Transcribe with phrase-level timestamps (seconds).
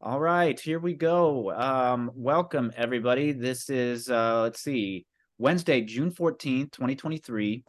[0.00, 1.50] All right, here we go.
[1.50, 3.32] Um, welcome everybody.
[3.32, 5.06] This is uh let's see,
[5.38, 7.64] Wednesday, June 14th, 2023.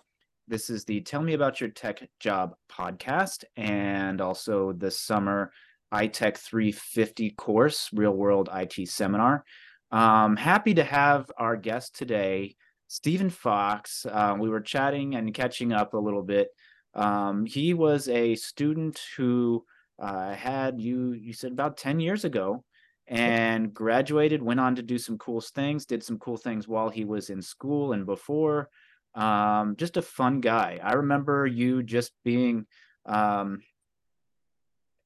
[0.48, 5.52] This is the Tell Me About Your Tech Job podcast and also the summer
[5.92, 9.44] iTech 350 course, real world IT seminar.
[9.92, 12.56] Um, happy to have our guest today,
[12.88, 14.06] Steven Fox.
[14.06, 16.50] Uh, we were chatting and catching up a little bit.
[16.94, 19.66] Um, he was a student who
[20.00, 22.64] uh, had you you said about 10 years ago
[23.08, 27.06] and graduated went on to do some cool things did some cool things while he
[27.06, 28.70] was in school and before.
[29.16, 30.80] Um, just a fun guy.
[30.82, 32.68] I remember you just being
[33.08, 33.62] um,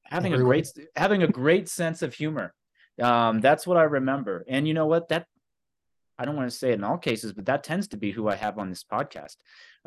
[0.04, 2.54] having a great having a great sense of humor.
[3.02, 4.44] Um, that's what i remember.
[4.46, 5.08] And you know what?
[5.08, 5.26] That
[6.18, 8.28] i don't want to say it in all cases but that tends to be who
[8.28, 9.36] i have on this podcast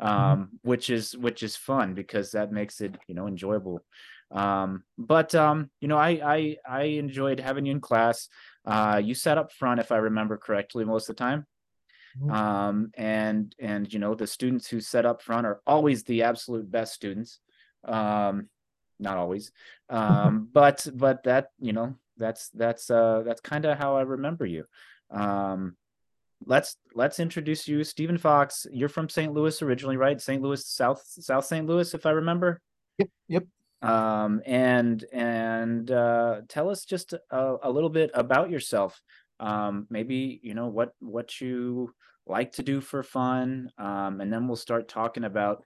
[0.00, 0.06] mm-hmm.
[0.06, 0.68] um, mm-hmm.
[0.68, 3.80] which is which is fun because that makes it you know enjoyable
[4.30, 8.28] um, but um, you know, I, I I enjoyed having you in class.
[8.64, 11.46] Uh, you sat up front, if I remember correctly, most of the time.
[12.20, 12.30] Mm-hmm.
[12.30, 16.70] Um, and and you know, the students who set up front are always the absolute
[16.70, 17.40] best students.
[17.84, 18.48] Um,
[18.98, 19.52] not always,
[19.88, 24.44] um, but but that you know, that's that's uh, that's kind of how I remember
[24.44, 24.64] you.
[25.10, 25.76] Um,
[26.44, 28.66] let's let's introduce you, Steven Fox.
[28.70, 29.32] You're from St.
[29.32, 30.20] Louis originally, right?
[30.20, 30.42] St.
[30.42, 31.66] Louis, South South St.
[31.66, 32.60] Louis, if I remember.
[32.98, 33.08] Yep.
[33.28, 33.44] Yep
[33.82, 39.00] um, and and uh, tell us just a, a, little bit about yourself.
[39.40, 41.94] Um, maybe you know what what you
[42.26, 45.62] like to do for fun, um, and then we'll start talking about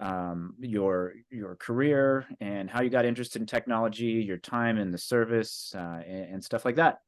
[0.00, 4.98] um, your your career and how you got interested in technology, your time in the
[4.98, 6.98] service, uh, and, and stuff like that.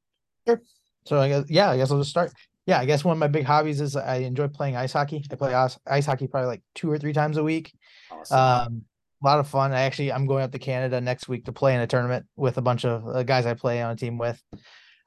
[0.46, 0.60] Sure.
[1.04, 2.32] So I guess yeah, I guess I'll just start.
[2.64, 5.24] Yeah, I guess one of my big hobbies is I enjoy playing ice hockey.
[5.30, 7.72] I play ice, ice hockey probably like two or three times a week.
[8.10, 8.38] Awesome.
[8.38, 8.84] Um,
[9.22, 9.72] a lot of fun.
[9.72, 12.58] I actually I'm going up to Canada next week to play in a tournament with
[12.58, 14.42] a bunch of uh, guys I play on a team with.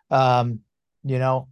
[0.09, 0.61] Um,
[1.03, 1.47] you know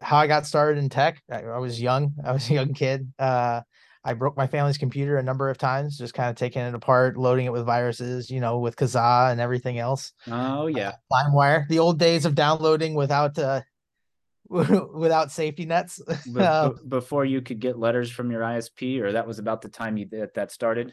[0.00, 1.22] how I got started in tech.
[1.30, 2.14] I, I was young.
[2.24, 3.12] I was a young kid.
[3.18, 3.62] Uh,
[4.04, 7.16] I broke my family's computer a number of times, just kind of taking it apart,
[7.16, 10.12] loading it with viruses, you know, with Kazaa and everything else.
[10.28, 11.68] Oh yeah, uh, LimeWire.
[11.68, 13.62] The old days of downloading without uh,
[14.48, 16.00] without safety nets.
[16.32, 19.68] Be- um, before you could get letters from your ISP, or that was about the
[19.68, 20.92] time you that that started.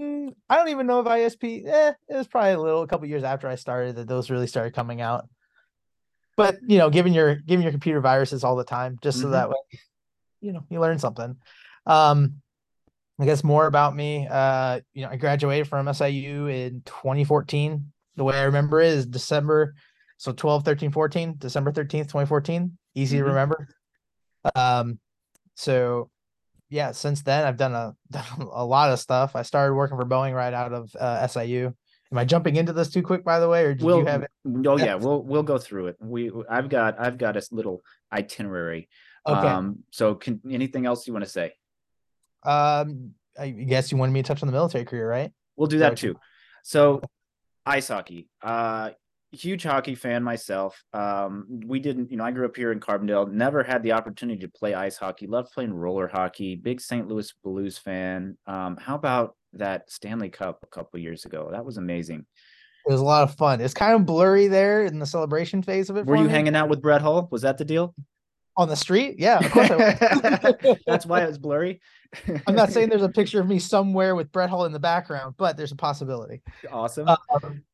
[0.00, 1.66] Mm, I don't even know if ISP.
[1.66, 4.46] Eh, it was probably a little, a couple years after I started that those really
[4.46, 5.28] started coming out.
[6.36, 9.26] But you know, giving your giving your computer viruses all the time, just mm-hmm.
[9.26, 9.56] so that way,
[10.40, 11.36] you know, you learn something.
[11.84, 12.36] Um,
[13.18, 14.26] I guess more about me.
[14.30, 17.92] Uh, you know, I graduated from SIU in 2014.
[18.16, 19.74] The way I remember it is December,
[20.16, 22.78] so 12, 13, 14, December 13th, 2014.
[22.94, 23.24] Easy mm-hmm.
[23.24, 23.68] to remember.
[24.54, 24.98] Um,
[25.56, 26.10] so
[26.70, 29.36] yeah, since then I've done a done a lot of stuff.
[29.36, 31.74] I started working for Boeing right out of uh, SIU.
[32.12, 34.22] Am I jumping into this too quick, by the way, or did we'll, you have
[34.22, 34.30] it?
[34.66, 35.96] Oh yeah, we'll we'll go through it.
[36.00, 37.82] We I've got I've got a little
[38.12, 38.88] itinerary.
[39.26, 39.48] Okay.
[39.48, 41.52] Um, so can anything else you want to say?
[42.42, 45.30] Um, I guess you wanted me to touch on the military career, right?
[45.56, 46.16] We'll do that too.
[46.62, 47.02] So,
[47.66, 48.28] ice hockey.
[48.42, 48.90] Uh,
[49.32, 50.82] huge hockey fan myself.
[50.92, 54.40] Um, we didn't, you know, I grew up here in Carbondale, never had the opportunity
[54.40, 57.06] to play ice hockey, loved playing roller hockey, big St.
[57.06, 58.36] Louis Blues fan.
[58.46, 61.48] Um, how about that Stanley Cup a couple years ago?
[61.52, 62.26] That was amazing.
[62.86, 63.60] It was a lot of fun.
[63.60, 66.06] It's kind of blurry there in the celebration phase of it.
[66.06, 66.30] Were you me.
[66.30, 67.28] hanging out with Brett Hull?
[67.30, 67.94] Was that the deal?
[68.56, 69.16] On the street?
[69.18, 69.68] Yeah, of course
[70.86, 71.80] That's why it was blurry.
[72.46, 75.34] I'm not saying there's a picture of me somewhere with Brett Hull in the background,
[75.38, 76.42] but there's a possibility.
[76.70, 77.08] Awesome.
[77.08, 77.16] Uh,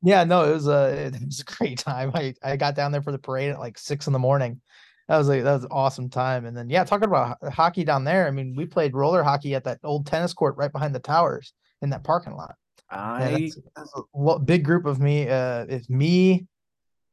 [0.03, 2.13] yeah, no, it was a it was a great time.
[2.15, 4.61] I I got down there for the parade at like six in the morning.
[5.09, 6.45] That was like that was an awesome time.
[6.45, 8.27] And then yeah, talking about hockey down there.
[8.27, 11.53] I mean, we played roller hockey at that old tennis court right behind the towers
[11.81, 12.55] in that parking lot.
[12.91, 15.29] I that's, that's a big group of me.
[15.29, 16.47] Uh, it's me,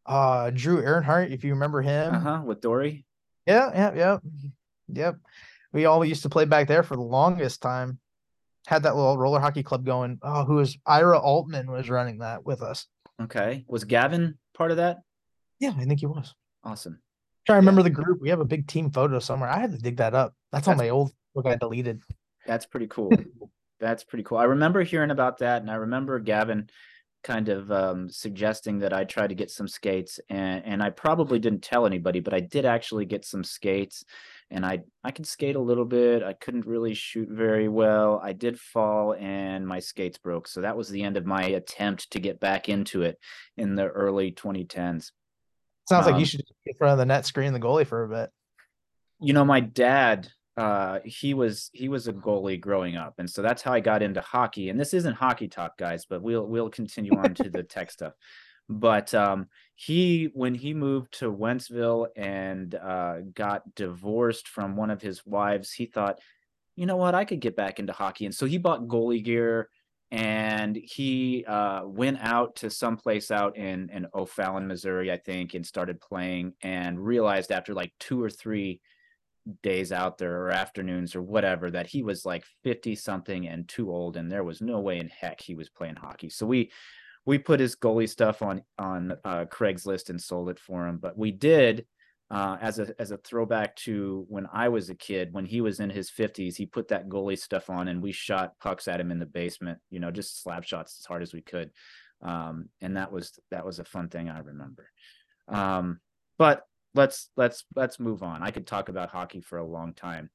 [0.05, 2.13] uh, Drew Earnhardt, if you remember him.
[2.13, 2.41] Uh huh.
[2.45, 3.05] With Dory.
[3.45, 4.17] Yeah, yeah, yeah,
[4.87, 5.15] yep
[5.73, 7.99] we all used to play back there for the longest time.
[8.67, 10.19] Had that little roller hockey club going.
[10.21, 12.87] Oh, who was Ira Altman was running that with us.
[13.21, 13.65] Okay.
[13.67, 14.99] Was Gavin part of that?
[15.59, 16.33] Yeah, I think he was.
[16.63, 16.99] Awesome.
[17.49, 17.85] I remember yeah.
[17.85, 18.21] the group.
[18.21, 19.49] We have a big team photo somewhere.
[19.49, 20.33] I had to dig that up.
[20.51, 22.01] That's, that's on my old book I deleted.
[22.47, 23.11] That's pretty cool.
[23.81, 24.37] that's pretty cool.
[24.37, 26.69] I remember hearing about that, and I remember Gavin
[27.23, 31.39] kind of um, suggesting that I try to get some skates, and and I probably
[31.39, 34.03] didn't tell anybody, but I did actually get some skates,
[34.51, 36.23] and I I could skate a little bit.
[36.23, 38.21] I couldn't really shoot very well.
[38.23, 40.47] I did fall and my skates broke.
[40.47, 43.17] So that was the end of my attempt to get back into it
[43.57, 45.11] in the early 2010s.
[45.89, 47.87] Sounds um, like you um, should get in front of the net screen the goalie
[47.87, 48.29] for a bit.
[49.19, 53.15] You know, my dad uh he was he was a goalie growing up.
[53.17, 54.69] And so that's how I got into hockey.
[54.69, 58.13] And this isn't hockey talk guys but we'll we'll continue on to the tech stuff.
[58.69, 65.01] But um, he when he moved to Wentzville and uh, got divorced from one of
[65.01, 66.19] his wives, he thought,
[66.75, 69.69] you know what, I could get back into hockey, and so he bought goalie gear
[70.11, 75.65] and he uh, went out to someplace out in in O'Fallon, Missouri, I think, and
[75.65, 78.79] started playing, and realized after like two or three
[79.61, 83.91] days out there or afternoons or whatever that he was like 50 something and too
[83.91, 86.71] old and there was no way in heck he was playing hockey so we
[87.25, 91.17] we put his goalie stuff on on uh, craigslist and sold it for him but
[91.17, 91.85] we did
[92.31, 95.79] uh, as a as a throwback to when I was a kid, when he was
[95.79, 99.11] in his fifties, he put that goalie stuff on, and we shot pucks at him
[99.11, 99.77] in the basement.
[99.91, 101.69] You know, just slap shots as hard as we could,
[102.23, 104.89] um, and that was that was a fun thing I remember.
[105.47, 105.99] Um,
[106.39, 106.63] but
[106.95, 108.43] let's let's let's move on.
[108.43, 110.29] I could talk about hockey for a long time,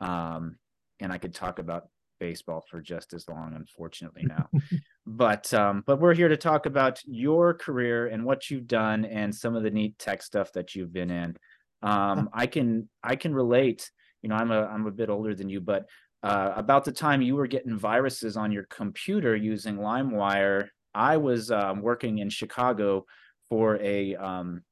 [0.00, 0.56] um,
[1.00, 1.88] and I could talk about
[2.20, 4.48] baseball for just as long, unfortunately now.
[5.06, 9.34] but um, but we're here to talk about your career and what you've done and
[9.34, 11.36] some of the neat tech stuff that you've been in.
[11.82, 13.90] Um, I can I can relate.
[14.22, 15.86] You know, I'm a I'm a bit older than you, but
[16.22, 21.50] uh, about the time you were getting viruses on your computer using LimeWire, I was
[21.50, 23.06] um, working in Chicago
[23.48, 24.62] for a um,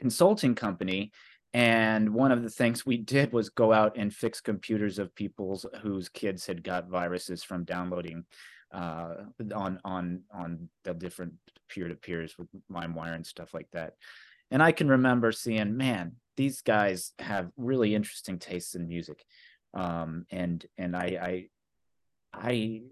[0.00, 1.12] consulting company,
[1.52, 5.66] and one of the things we did was go out and fix computers of people's
[5.82, 8.24] whose kids had got viruses from downloading
[8.72, 9.14] uh,
[9.54, 11.34] on on on the different
[11.68, 13.94] peer to peers with LimeWire and stuff like that.
[14.50, 19.24] And I can remember seeing, man, these guys have really interesting tastes in music,
[19.74, 21.48] um, and and I,
[22.32, 22.82] I I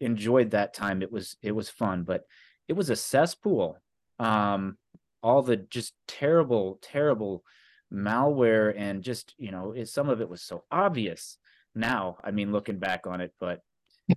[0.00, 1.02] enjoyed that time.
[1.02, 2.24] It was it was fun, but
[2.68, 3.78] it was a cesspool.
[4.18, 4.76] Um,
[5.22, 7.44] all the just terrible, terrible
[7.92, 11.38] malware and just you know some of it was so obvious
[11.74, 13.60] now i mean looking back on it but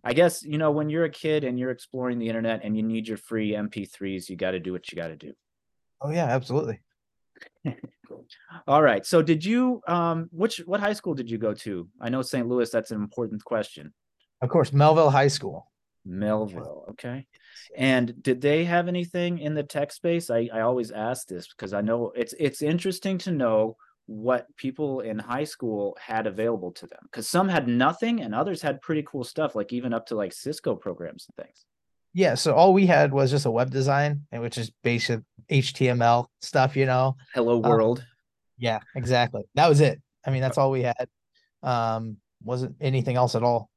[0.04, 2.84] i guess you know when you're a kid and you're exploring the internet and you
[2.84, 5.34] need your free mp3s you got to do what you got to do.
[6.02, 6.82] Oh yeah absolutely.
[8.68, 11.88] All right so did you um which what high school did you go to?
[12.00, 13.94] I know st louis that's an important question.
[14.42, 15.72] Of course Mehlville high school
[16.08, 17.26] Mehlville okay
[17.76, 20.30] and did they have anything in the tech space?
[20.30, 25.00] I, I always ask this because I know it's it's interesting to know what people
[25.00, 29.04] in high school had available to them because some had nothing and others had pretty
[29.04, 31.66] cool stuff, like even up to like Cisco programs and things.
[32.14, 36.28] Yeah, so all we had was just a web design, and which is basic HTML
[36.42, 37.16] stuff, you know.
[37.34, 38.00] Hello um, world.
[38.00, 38.06] Um,
[38.60, 39.44] yeah, exactly.
[39.56, 40.00] That was it.
[40.26, 41.08] I mean, that's all we had.
[41.64, 43.72] Um, wasn't anything else at all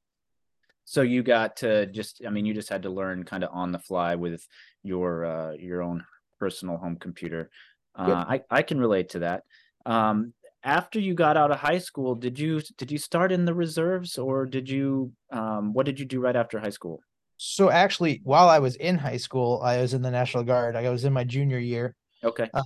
[0.87, 3.73] so you got to just i mean you just had to learn kind of on
[3.73, 4.47] the fly with
[4.87, 6.05] your uh, your own
[6.39, 7.51] personal home computer.
[7.95, 8.45] Uh, yep.
[8.51, 9.43] I, I can relate to that.
[9.85, 13.55] Um, after you got out of high school did you did you start in the
[13.55, 17.01] reserves or did you um, what did you do right after high school?
[17.37, 20.75] So actually while i was in high school i was in the national guard.
[20.75, 21.95] I was in my junior year.
[22.25, 22.49] Okay.
[22.53, 22.63] Uh,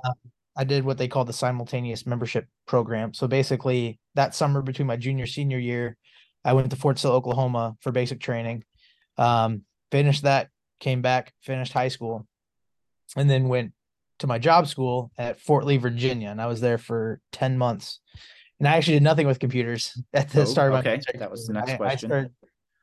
[0.57, 3.13] i did what they call the simultaneous membership program.
[3.13, 5.97] So basically that summer between my junior senior year
[6.45, 8.65] I went to Fort Sill, Oklahoma for basic training.
[9.19, 10.49] Um, finished that,
[10.79, 12.27] came back, finished high school,
[13.17, 13.73] and then went
[14.21, 16.29] to my job school at Fort Lee, Virginia.
[16.29, 18.01] And I was there for 10 months.
[18.59, 21.19] And I actually did nothing with computers at the oh, start of my okay.
[21.19, 22.11] That was the next I, question.
[22.11, 22.33] I started,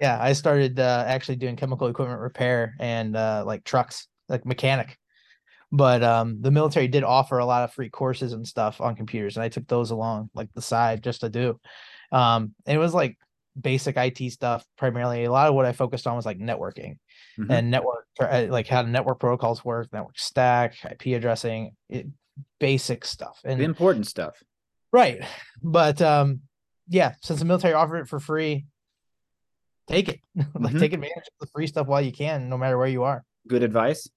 [0.01, 4.97] yeah, I started uh, actually doing chemical equipment repair and uh, like trucks, like mechanic.
[5.71, 9.35] But um, the military did offer a lot of free courses and stuff on computers,
[9.35, 11.59] and I took those along like the side just to do.
[12.11, 13.17] Um, it was like
[13.59, 15.23] basic IT stuff primarily.
[15.25, 16.97] A lot of what I focused on was like networking
[17.37, 17.51] mm-hmm.
[17.51, 22.07] and network, uh, like how network protocols work, network stack, IP addressing, it,
[22.59, 24.35] basic stuff, and the important stuff.
[24.91, 25.23] Right,
[25.61, 26.41] but um,
[26.87, 28.65] yeah, since the military offered it for free,
[29.87, 30.19] take it.
[30.35, 30.79] like mm-hmm.
[30.79, 33.23] take advantage of the free stuff while you can, no matter where you are.
[33.47, 34.09] Good advice.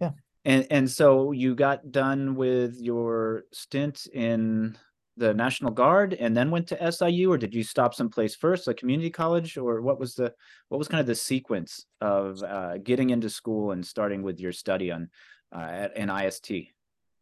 [0.00, 0.12] Yeah.
[0.44, 4.76] And and so you got done with your stint in
[5.16, 8.76] the National Guard and then went to SIU, or did you stop someplace first, like
[8.76, 10.32] community college, or what was the
[10.68, 14.52] what was kind of the sequence of uh, getting into school and starting with your
[14.52, 15.08] study on
[15.54, 16.52] uh, at an IST?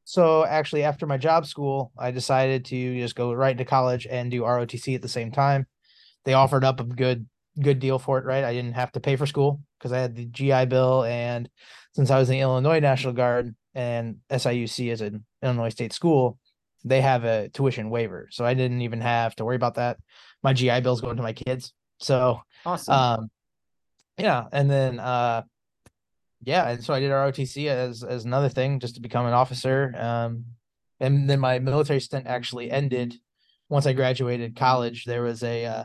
[0.05, 4.31] So actually, after my job school, I decided to just go right into college and
[4.31, 5.67] do ROTC at the same time.
[6.25, 7.27] They offered up a good
[7.61, 8.45] good deal for it, right?
[8.45, 11.49] I didn't have to pay for school because I had the GI Bill, and
[11.95, 16.39] since I was in the Illinois National Guard and SIUC is an Illinois State school,
[16.85, 18.29] they have a tuition waiver.
[18.31, 19.99] So I didn't even have to worry about that.
[20.43, 21.73] My GI Bill's going to my kids.
[21.99, 22.95] So awesome.
[22.95, 23.31] Um,
[24.19, 24.45] yeah.
[24.53, 25.43] And then, uh,
[26.43, 26.69] yeah.
[26.69, 29.95] And so I did ROTC as, as another thing just to become an officer.
[29.97, 30.45] Um,
[31.01, 33.15] and then my military stint actually ended
[33.69, 35.05] once I graduated college.
[35.05, 35.85] There was a, uh,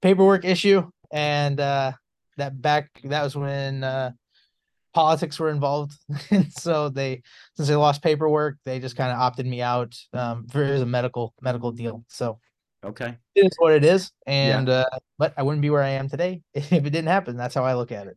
[0.00, 1.92] paperwork issue and, uh,
[2.38, 4.12] that back, that was when, uh,
[4.98, 5.92] politics were involved,
[6.32, 7.22] and so they
[7.54, 10.82] since they lost paperwork, they just kind of opted me out um, for it was
[10.82, 12.04] a medical medical deal.
[12.08, 12.40] So
[12.84, 13.16] Okay.
[13.36, 14.84] it is what it is, and uh,
[15.16, 17.36] but I wouldn't be where I am today if it didn't happen.
[17.36, 18.16] That's how I look at it.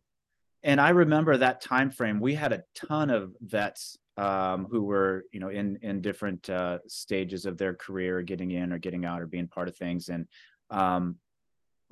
[0.64, 2.18] And I remember that time frame.
[2.18, 6.78] We had a ton of vets um, who were, you know, in in different uh,
[6.88, 10.26] stages of their career, getting in or getting out or being part of things, and
[10.70, 11.14] um,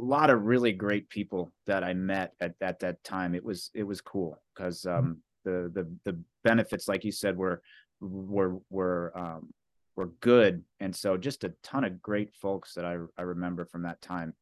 [0.01, 3.35] a lot of really great people that I met at, at that time.
[3.35, 7.61] It was it was cool because um, the the the benefits, like you said, were
[8.01, 9.53] were were um,
[9.97, 13.83] were good, and so just a ton of great folks that I I remember from
[13.83, 14.35] that time.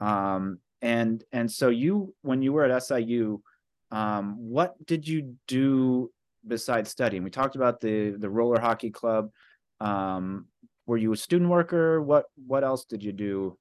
[0.00, 3.42] Um, and and so you when you were at SIU,
[3.90, 6.12] um, what did you do
[6.46, 7.24] besides studying?
[7.24, 9.30] We talked about the the roller hockey club.
[9.80, 10.46] Um,
[10.86, 12.00] were you a student worker?
[12.00, 13.58] What what else did you do?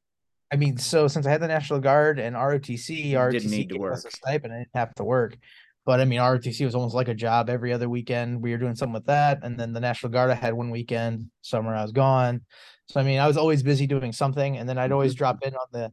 [0.53, 3.75] I mean, so since I had the National Guard and ROTC, ROTC didn't need to
[3.79, 4.15] gave us a work.
[4.15, 4.53] stipend.
[4.53, 5.36] I didn't have to work.
[5.83, 8.39] But I mean, ROTC was almost like a job every other weekend.
[8.39, 9.39] We were doing something with that.
[9.41, 12.41] And then the National Guard, I had one weekend, summer I was gone.
[12.88, 14.57] So I mean, I was always busy doing something.
[14.57, 15.17] And then I'd always Mhm.
[15.17, 15.91] drop in on the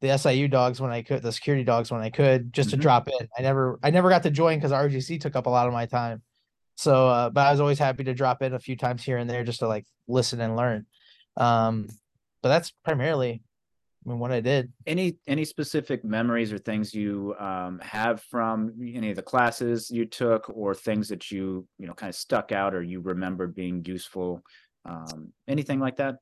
[0.00, 2.72] the SIU dogs when I could, the security dogs when I could, just Mhm.
[2.72, 3.28] to drop in.
[3.38, 5.86] I never I never got to join because ROTC took up a lot of my
[5.86, 6.22] time.
[6.76, 9.30] So uh, but I was always happy to drop in a few times here and
[9.30, 10.86] there just to like listen and learn.
[11.36, 11.86] Um,
[12.42, 13.42] but that's primarily
[14.04, 14.72] I mean, what I did.
[14.86, 20.06] Any any specific memories or things you um, have from any of the classes you
[20.06, 23.84] took, or things that you you know kind of stuck out, or you remember being
[23.84, 24.42] useful?
[24.86, 26.16] Um, anything like that?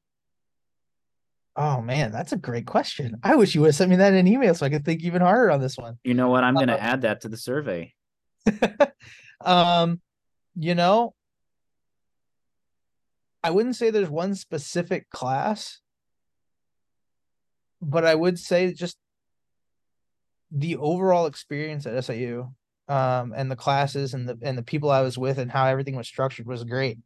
[1.54, 3.16] Oh man, that's a great question.
[3.22, 5.02] I wish you would have sent me that in an email so I could think
[5.02, 5.98] even harder on this one.
[6.04, 6.44] You know what?
[6.44, 7.94] I'm going to Uh, add that to the survey.
[9.40, 10.00] Um,
[10.56, 11.14] you know,
[13.44, 15.78] I wouldn't say there's one specific class,
[17.80, 18.96] but I would say just
[20.50, 22.50] the overall experience at SIU,
[22.88, 25.94] um, and the classes and the and the people I was with and how everything
[25.96, 26.98] was structured was great.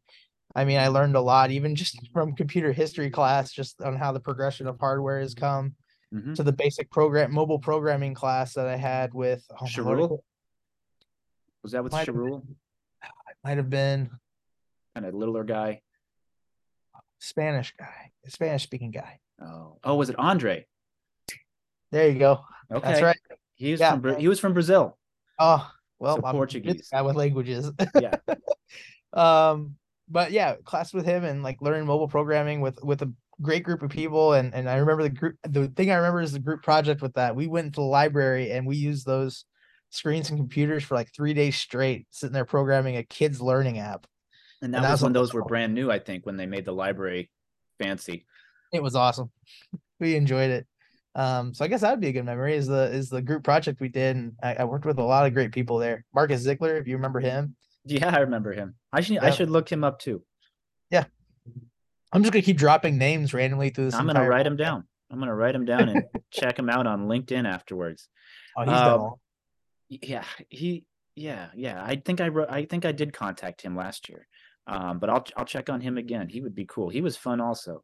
[0.55, 4.11] I mean, I learned a lot, even just from computer history class, just on how
[4.11, 5.75] the progression of hardware has come
[6.13, 6.35] Mhm.
[6.35, 9.65] to the basic program, mobile programming class that I had with oh,
[11.63, 12.13] Was that with Might it
[13.43, 14.11] might have been
[14.93, 15.81] Kind of littler guy.
[17.19, 19.19] Spanish guy, Spanish speaking guy.
[19.41, 20.65] Oh, oh, was it Andre?
[21.91, 22.41] There you go.
[22.71, 23.17] Okay, That's right.
[23.55, 23.91] He was Yeah.
[23.91, 24.97] from Bra- he was from Brazil.
[25.39, 26.89] Oh, well, So I'm a good Portuguese.
[26.91, 27.71] guy with languages.
[27.99, 28.15] Yeah.
[29.13, 29.75] um,
[30.09, 33.81] but yeah, class with him and like learning mobile programming with with a great group
[33.81, 34.33] of people.
[34.33, 35.35] And and I remember the group.
[35.43, 37.35] The thing I remember is the group project with that.
[37.35, 39.45] We went to the library and we used those
[39.89, 44.07] screens and computers for like three days straight, sitting there programming a kids learning app.
[44.61, 46.45] And that And that was was when those were brand new, I think, when they
[46.47, 47.29] made the library
[47.79, 48.25] fancy.
[48.73, 49.31] It was awesome.
[49.99, 50.67] we enjoyed it.
[51.15, 53.43] Um, so I guess that would be a good memory is the is the group
[53.43, 54.15] project we did.
[54.15, 56.03] And I, I worked with a lot of great people there.
[56.13, 57.55] Marcus Ziegler, if you remember him.
[57.85, 58.75] Yeah, I remember him.
[58.91, 60.23] I should I should look him up too.
[60.89, 61.03] Yeah,
[62.11, 63.93] I'm just gonna keep dropping names randomly through this.
[63.93, 64.57] I'm gonna write him podcast.
[64.57, 64.83] down.
[65.11, 68.07] I'm gonna write him down and check him out on LinkedIn afterwards.
[68.57, 69.19] Oh, he's done Um, all.
[69.89, 71.83] Yeah, he yeah, yeah.
[71.85, 74.27] I think I wrote I think I did contact him last year.
[74.65, 76.29] Um, but I'll I'll check on him again.
[76.29, 76.89] He would be cool.
[76.89, 77.83] He was fun also.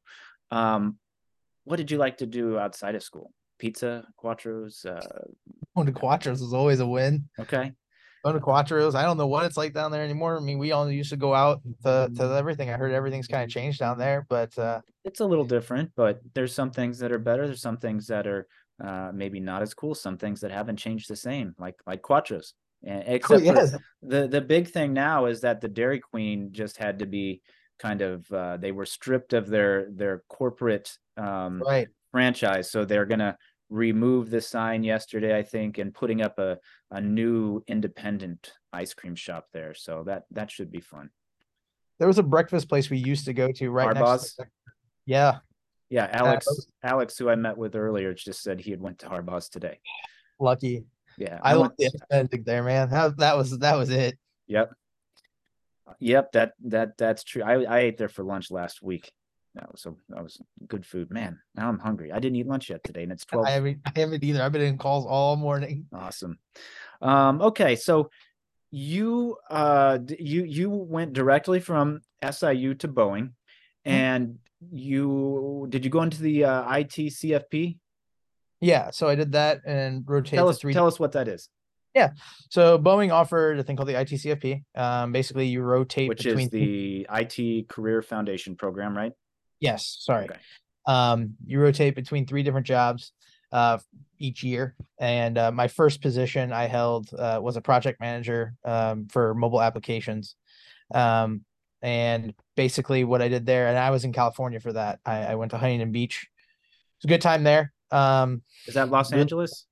[0.51, 0.97] Um,
[1.63, 3.31] what did you like to do outside of school?
[3.59, 5.01] Pizza, Quatro's, uh,
[5.75, 7.29] Going to Quatro's was always a win.
[7.39, 7.73] okay.
[8.23, 8.95] Going to Quatro's.
[8.95, 10.37] I don't know what it's like down there anymore.
[10.37, 12.69] I mean, we all used to go out to, to everything.
[12.69, 16.19] I heard everything's kind of changed down there, but uh, It's a little different, but
[16.33, 17.45] there's some things that are better.
[17.47, 18.45] There's some things that are
[18.83, 19.95] uh, maybe not as cool.
[19.95, 22.53] Some things that haven't changed the same, like like Quatro's.
[22.83, 26.49] And oh, except for yes, the the big thing now is that the Dairy Queen
[26.51, 27.41] just had to be
[27.79, 31.87] kind of uh, they were stripped of their their corporate um, right.
[32.11, 33.37] franchise, so they're gonna
[33.69, 36.57] remove the sign yesterday, I think, and putting up a
[36.91, 39.73] a new independent ice cream shop there.
[39.73, 41.09] So that that should be fun.
[41.99, 43.99] There was a breakfast place we used to go to right next.
[43.99, 44.33] Harbaugh's?
[44.35, 44.45] To
[45.05, 45.39] yeah,
[45.89, 49.07] Yeah, Alex those- Alex, who I met with earlier, just said he had went to
[49.07, 49.79] Harbaugh's today.
[50.39, 50.85] lucky.
[51.17, 52.89] Yeah, I went- love the authentic there, man.
[52.89, 54.17] That, that was that was it.
[54.47, 54.71] Yep.
[55.99, 57.43] Yep, that that that's true.
[57.43, 59.11] I I ate there for lunch last week.
[59.55, 61.09] That was so that was good food.
[61.11, 62.11] Man, now I'm hungry.
[62.11, 63.45] I didn't eat lunch yet today, and it's twelve.
[63.45, 64.41] I haven't I haven't either.
[64.41, 65.87] I've been in calls all morning.
[65.93, 66.37] Awesome.
[67.01, 68.09] Um, okay, so
[68.71, 73.31] you uh you you went directly from SIU to Boeing,
[73.85, 74.37] and
[74.71, 77.77] you did you go into the uh, IT CFP?
[78.61, 81.49] Yeah, so I did that and rotated Tell us three tell us what that is,
[82.49, 84.63] So Boeing offered a thing called the ITCFP.
[84.75, 89.13] Um, basically you rotate which between is the IT Career Foundation program, right?
[89.59, 90.25] yes, sorry.
[90.25, 90.39] Okay.
[90.85, 93.11] Um, you rotate between three different jobs.
[93.51, 93.77] uh,
[94.19, 94.75] each year.
[94.99, 99.61] And uh, my first position I held uh, was a project manager um, for mobile
[99.61, 100.35] applications.
[100.93, 101.45] Um,
[101.81, 104.99] and basically, what I did there, and I was in California for that.
[105.05, 106.27] I, I went to Huntington Beach.
[106.97, 107.71] It's a good time there.
[107.91, 109.65] Um, Is that Los Angeles?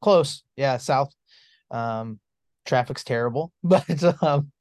[0.00, 1.14] Close, yeah, south.
[1.72, 2.20] Um,
[2.64, 4.52] traffic's terrible, but um,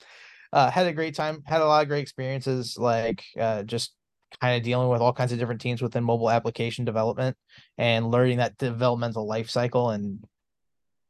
[0.51, 1.43] uh, had a great time.
[1.45, 3.93] Had a lot of great experiences, like uh, just
[4.39, 7.35] kind of dealing with all kinds of different teams within mobile application development
[7.77, 10.25] and learning that developmental life cycle and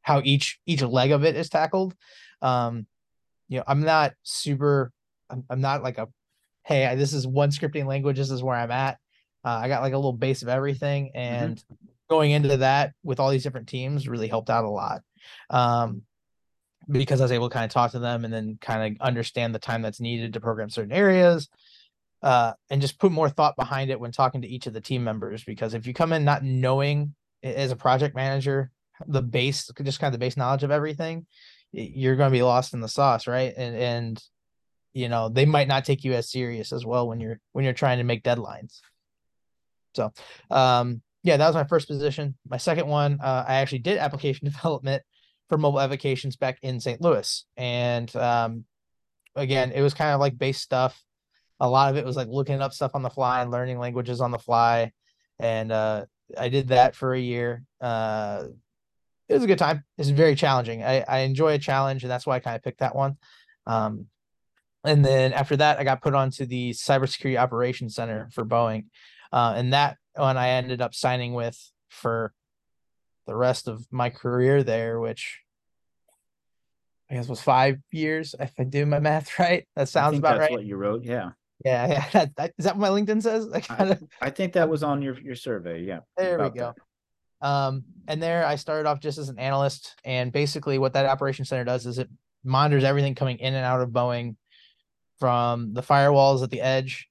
[0.02, 1.96] how each each leg of it is tackled.
[2.42, 2.88] Um,
[3.48, 4.92] you know, I'm not super.
[5.30, 6.08] I'm, I'm not like a,
[6.66, 8.18] hey, this is one scripting language.
[8.18, 8.98] This is where I'm at.
[9.44, 11.18] Uh, I got like a little base of everything, mm-hmm.
[11.18, 11.91] and mm-hmm.
[12.12, 15.02] Going into that with all these different teams really helped out a lot.
[15.50, 16.02] Um,
[16.90, 19.56] because I was able to kind of talk to them and then kind of understand
[19.56, 21.48] the time that's needed to program certain areas,
[22.22, 25.04] uh, and just put more thought behind it when talking to each of the team
[25.06, 25.44] members.
[25.46, 28.72] Because if you come in not knowing as a project manager
[29.08, 31.26] the base, just kind of the base knowledge of everything,
[31.72, 33.54] you're going to be lost in the sauce, right?
[33.56, 34.24] And and
[34.94, 37.74] you know they might not take you as serious as well when you're when you're
[37.74, 38.82] trying to make deadlines.
[39.96, 40.12] So,
[40.50, 42.36] um, yeah, that was my first position.
[42.48, 45.04] My second one, uh, I actually did application development
[45.50, 47.02] for mobile applications back in St.
[47.02, 48.66] Louis, and um,
[49.36, 51.02] again, it was kind of like base stuff.
[51.60, 54.22] A lot of it was like looking up stuff on the fly and learning languages
[54.22, 54.92] on the fly,
[55.40, 56.06] and uh,
[56.38, 57.64] I did that for a year.
[57.80, 58.46] Uh,
[59.30, 59.84] it was a good time.
[59.98, 60.84] It's very challenging.
[60.84, 63.18] I, I enjoy a challenge, and that's why I kind of picked that one.
[63.66, 64.08] Um,
[64.84, 68.86] and then after that, I got put onto the Cybersecurity Operations Center for Boeing,
[69.32, 71.58] uh, and that one I ended up signing with
[71.90, 72.34] for
[73.28, 75.40] the rest of my career there, which
[77.10, 78.36] I guess was five years.
[78.40, 80.52] If I do my math right, that sounds about right.
[80.52, 81.32] What you wrote, yeah.
[81.64, 82.10] Yeah, yeah.
[82.12, 83.52] That, that, is that what my LinkedIn says?
[83.54, 84.00] I, kinda...
[84.22, 85.84] I, I think that was on your your survey.
[85.84, 86.00] Yeah.
[86.18, 86.74] There we go.
[87.42, 87.48] That.
[87.48, 91.46] Um, and there I started off just as an analyst, and basically what that operation
[91.46, 92.10] center does is it
[92.44, 94.36] monitors everything coming in and out of Boeing,
[95.20, 97.08] from the firewalls at the edge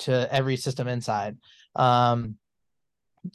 [0.00, 1.36] to every system inside.
[1.76, 2.36] Um,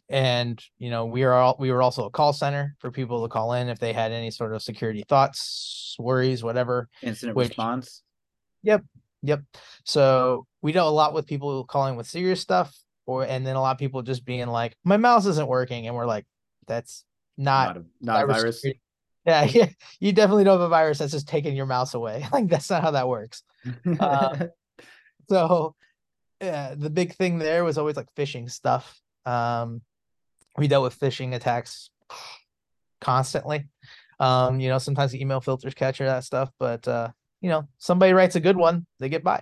[0.10, 3.30] and you know we are all we were also a call center for people to
[3.30, 8.01] call in if they had any sort of security thoughts worries whatever incident which, response?
[8.63, 8.84] Yep
[9.25, 9.41] yep.
[9.84, 12.75] So we dealt a lot with people calling with serious stuff
[13.06, 15.95] or and then a lot of people just being like my mouse isn't working and
[15.95, 16.25] we're like
[16.67, 17.04] that's
[17.38, 18.82] not not a, not a virus security.
[19.25, 19.69] yeah, yeah.
[19.99, 22.25] You definitely don't have a virus that's just taking your mouse away.
[22.34, 23.43] Like that's not how that works.
[23.99, 24.49] Um,
[25.28, 25.75] so
[26.45, 28.99] yeah, the big thing there was always like phishing stuff.
[29.25, 29.81] Um,
[30.58, 31.89] we dealt with phishing attacks
[33.01, 33.67] constantly.
[34.19, 37.10] Um, you know, sometimes the email filters capture that stuff, but uh,
[37.41, 39.41] you know, somebody writes a good one, they get by.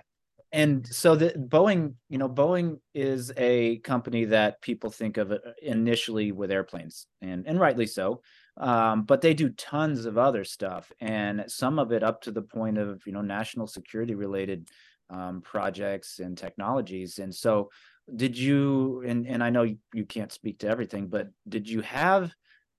[0.52, 5.38] And so the Boeing, you know, Boeing is a company that people think of uh,
[5.60, 8.22] initially with airplanes, and and rightly so.
[8.56, 12.42] Um, but they do tons of other stuff, and some of it up to the
[12.42, 14.68] point of you know national security related
[15.14, 17.18] um, projects and technologies.
[17.18, 17.70] And so,
[18.14, 19.02] did you?
[19.06, 22.32] And and I know you, can't speak to everything, but did you have?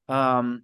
[0.07, 0.63] Um,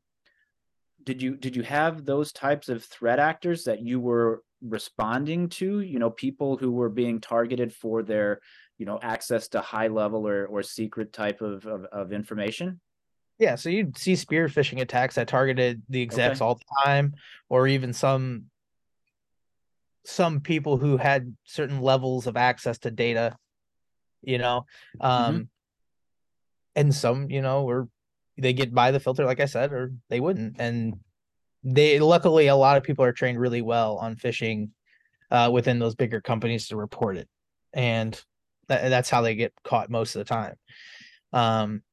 [1.04, 5.80] did you did you have those types of threat actors that you were responding to?
[5.80, 8.40] You know, people who were being targeted for their
[8.78, 12.80] you know access to high level or or secret type of of, of information.
[13.40, 16.46] Yeah, so you'd see spear phishing attacks that targeted the execs okay.
[16.46, 17.16] all the time,
[17.50, 18.51] or even some
[20.06, 23.38] some people who had certain levels of access to data,
[24.22, 24.66] you know,
[25.00, 25.42] um, mm-hmm.
[26.76, 27.88] and some, you know, were
[28.38, 30.56] they get by the filter, like I said, or they wouldn't.
[30.60, 31.00] And
[31.64, 34.70] they luckily a lot of people are trained really well on phishing
[35.30, 37.30] uh, within those bigger companies to report it,
[37.74, 38.20] and
[38.68, 40.56] that, that's how they get caught most of the time.
[41.32, 41.84] Um,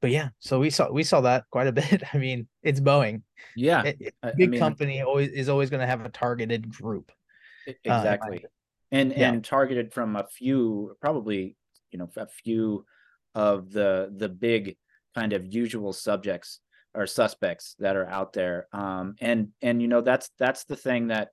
[0.00, 2.02] but yeah, so we saw we saw that quite a bit.
[2.12, 3.22] I mean, it's Boeing.
[3.56, 7.12] Yeah, it, big I mean, company always is always going to have a targeted group.
[7.68, 8.48] Uh, exactly, uh,
[8.92, 9.28] and yeah.
[9.28, 11.56] and targeted from a few, probably
[11.90, 12.84] you know, a few
[13.34, 14.76] of the the big
[15.14, 16.60] kind of usual subjects
[16.94, 18.66] or suspects that are out there.
[18.72, 21.30] Um, and and you know that's that's the thing that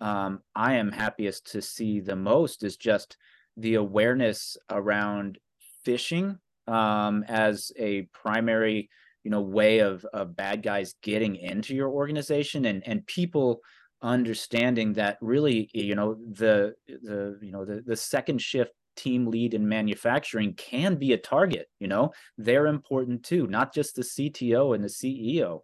[0.00, 3.16] um, I am happiest to see the most is just
[3.56, 5.38] the awareness around
[5.86, 8.90] phishing um, as a primary
[9.22, 13.60] you know way of of bad guys getting into your organization and and people
[14.02, 19.54] understanding that really you know the the you know the the second shift team lead
[19.54, 22.12] in manufacturing can be a target you know?
[22.38, 25.60] They're important too not just the cto and the ceo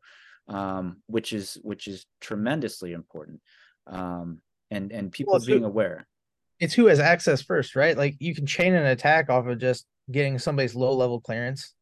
[0.48, 3.40] um, which is which is tremendously important
[3.86, 6.08] um, and and people well, being aware
[6.60, 9.86] it's who has access first right like you can chain an attack off of just
[10.10, 11.74] getting somebody's low level clearance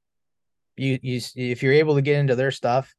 [0.77, 2.95] You you if you're able to get into their stuff,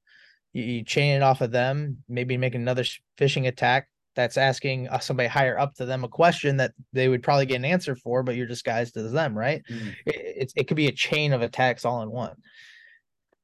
[0.52, 2.04] you, you chain it off of them.
[2.10, 2.84] Maybe make another
[3.18, 7.24] phishing attack that's asking uh, somebody higher up to them a question that they would
[7.24, 9.64] probably get an answer for, but you're disguised as them, right?
[9.70, 9.96] Mm.
[10.06, 12.36] It, it, it could be a chain of attacks all in one.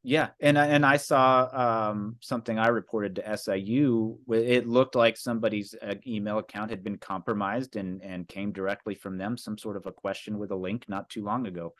[0.07, 4.19] Yeah, and and I saw um, something I reported to SIU.
[4.29, 9.17] It looked like somebody's uh, email account had been compromised and and came directly from
[9.17, 9.35] them.
[9.35, 11.73] Some sort of a question with a link not too long ago.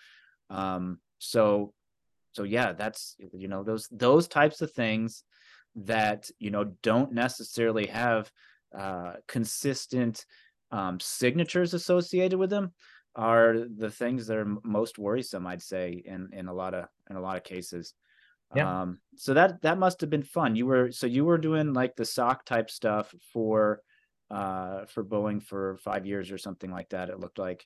[0.50, 1.76] Um, so,
[2.32, 5.24] so yeah, that's you know those those types of things
[5.76, 8.32] that you know don't necessarily have
[8.76, 10.26] uh, consistent
[10.72, 12.74] um, signatures associated with them
[13.16, 17.16] are the things that are most worrisome i'd say in in a lot of in
[17.16, 17.94] a lot of cases
[18.54, 18.82] yeah.
[18.82, 20.56] Um, so that that must have been fun.
[20.56, 23.82] You were so you were doing like the SOC type stuff for
[24.30, 27.10] uh for Boeing for five years or something like that.
[27.10, 27.66] It looked like,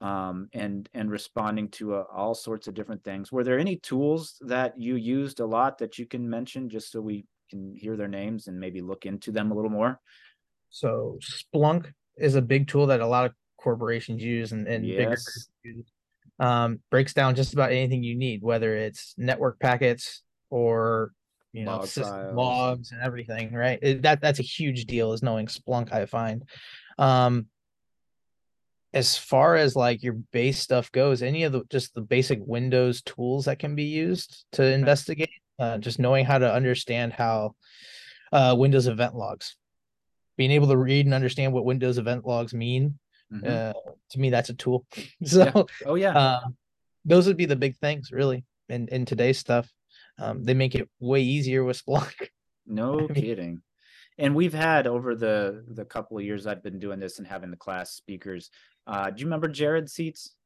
[0.00, 3.32] um, and and responding to uh, all sorts of different things.
[3.32, 7.00] Were there any tools that you used a lot that you can mention, just so
[7.00, 10.00] we can hear their names and maybe look into them a little more?
[10.70, 15.48] So Splunk is a big tool that a lot of corporations use and, and yes.
[15.62, 15.82] bigger
[16.40, 21.12] um, breaks down just about anything you need, whether it's network packets or
[21.52, 23.52] you know Log logs and everything.
[23.52, 25.92] Right, it, that that's a huge deal is knowing Splunk.
[25.92, 26.44] I find.
[26.98, 27.46] Um,
[28.92, 33.02] as far as like your base stuff goes, any of the just the basic Windows
[33.02, 37.54] tools that can be used to investigate, uh, just knowing how to understand how
[38.32, 39.56] uh, Windows event logs,
[40.36, 42.98] being able to read and understand what Windows event logs mean
[43.32, 43.46] Mm-hmm.
[43.46, 44.86] Uh, to me, that's a tool.
[45.24, 45.62] so, yeah.
[45.86, 46.40] oh yeah, uh,
[47.04, 49.70] those would be the big things, really, in in today's stuff.
[50.18, 52.12] Um, they make it way easier with Splunk.
[52.66, 53.62] No I mean, kidding.
[54.16, 57.50] And we've had over the the couple of years I've been doing this and having
[57.50, 58.48] the class speakers.
[58.86, 60.36] Uh, do you remember Jared Seats?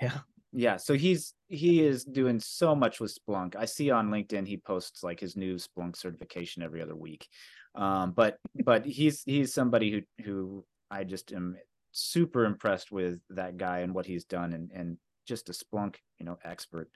[0.00, 0.18] Yeah.
[0.52, 3.56] Yeah, so he's he is doing so much with Splunk.
[3.56, 7.26] I see on LinkedIn he posts like his new Splunk certification every other week.
[7.74, 11.56] Um, but but he's he's somebody who who I just am
[11.94, 16.26] super impressed with that guy and what he's done and and just a Splunk, you
[16.26, 16.90] know, expert.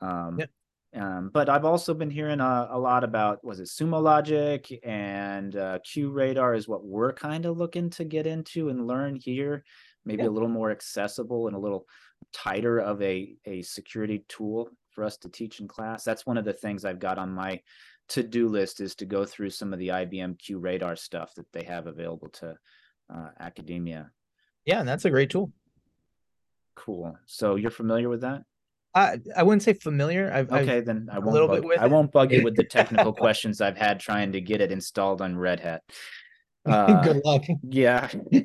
[0.00, 0.50] Um, yep.
[0.94, 5.56] um, but I've also been hearing a, a, lot about was it Sumo Logic and
[5.56, 9.64] uh, Radar is what we're kind of looking to get into and learn here.
[10.04, 11.86] Maybe a little more accessible and a little
[12.32, 16.04] tighter of a a security tool for us to teach in class.
[16.04, 17.60] That's one of the things I've got on my
[18.10, 21.86] to-do list is to go through some of the IBM QRadar stuff that they have
[21.86, 22.54] available to
[23.12, 24.10] uh, academia
[24.64, 25.52] yeah, and that's a great tool.
[26.74, 27.16] Cool.
[27.26, 28.42] So you're familiar with that?
[28.94, 30.30] I I wouldn't say familiar.
[30.32, 31.48] I've, okay, I've then I won't.
[31.48, 34.72] Bug, I won't bug you with the technical questions I've had trying to get it
[34.72, 35.82] installed on Red Hat.
[36.66, 37.42] Uh, Good luck.
[37.62, 38.08] Yeah.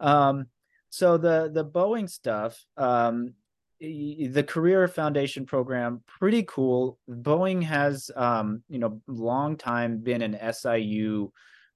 [0.00, 0.46] um.
[0.88, 3.34] So the the Boeing stuff, um,
[3.78, 6.98] the Career Foundation program, pretty cool.
[7.08, 11.30] Boeing has, um, you know, long time been an SIU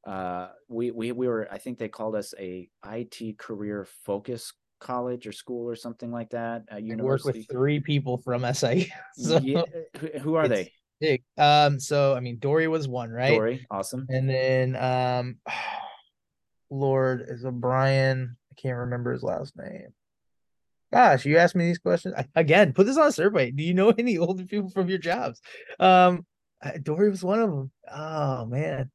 [0.06, 5.26] uh, we we we were I think they called us a IT career focus college
[5.26, 6.64] or school or something like that.
[6.70, 7.04] At university.
[7.28, 8.86] work with three people from SIU.
[9.14, 9.62] So yeah.
[10.22, 10.72] who are they?
[11.00, 11.22] Big.
[11.38, 13.34] Um, so I mean, Dory was one, right?
[13.34, 14.06] Dory, awesome.
[14.08, 15.36] And then um,
[16.70, 18.36] Lord is a Brian.
[18.50, 19.88] I can't remember his last name.
[20.92, 22.72] Gosh, you asked me these questions again.
[22.72, 23.50] Put this on a survey.
[23.50, 25.40] Do you know any older people from your jobs?
[25.78, 26.26] Um,
[26.82, 27.70] Dory was one of them.
[27.90, 28.90] Oh man,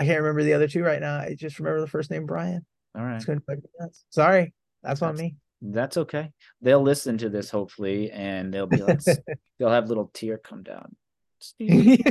[0.00, 1.18] I can't remember the other two right now.
[1.18, 2.64] I just remember the first name Brian.
[2.96, 3.22] All right.
[4.08, 5.36] Sorry, that's, that's on me.
[5.60, 6.32] That's okay.
[6.62, 9.00] They'll listen to this hopefully, and they'll be like,
[9.58, 10.96] they'll have little tear come down.
[11.38, 12.02] Steve,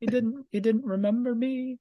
[0.00, 1.78] he didn't, he didn't remember me.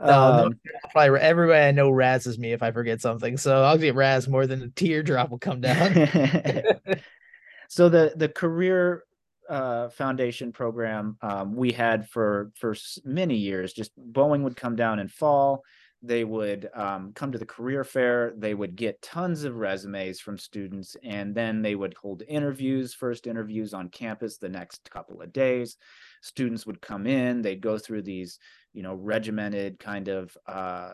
[0.00, 0.60] No, um,
[0.92, 4.46] probably everybody I know razzes me if I forget something, so I'll get razzed more
[4.46, 5.92] than a teardrop will come down.
[7.68, 9.04] so the the career
[9.48, 13.72] uh, foundation program um, we had for for many years.
[13.72, 15.64] Just Boeing would come down in fall.
[16.02, 18.32] They would um, come to the career fair.
[18.36, 23.26] They would get tons of resumes from students, and then they would hold interviews, first
[23.26, 25.76] interviews on campus the next couple of days.
[26.22, 27.42] Students would come in.
[27.42, 28.38] They'd go through these,
[28.72, 30.36] you know, regimented kind of.
[30.46, 30.92] Uh,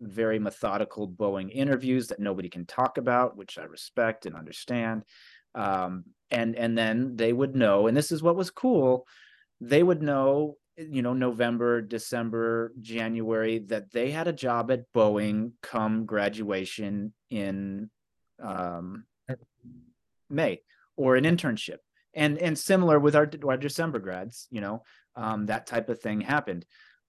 [0.00, 5.04] very methodical Boeing interviews that nobody can talk about, which I respect and understand.
[5.54, 9.06] Um, and and then they would know and this is what was cool
[9.60, 15.52] they would know you know november december january that they had a job at boeing
[15.62, 17.90] come graduation in
[18.42, 19.04] um,
[20.30, 20.60] may
[20.96, 21.78] or an internship.
[22.14, 24.84] And and similar with our, our december grads you know
[25.16, 26.64] um, that type of thing happened.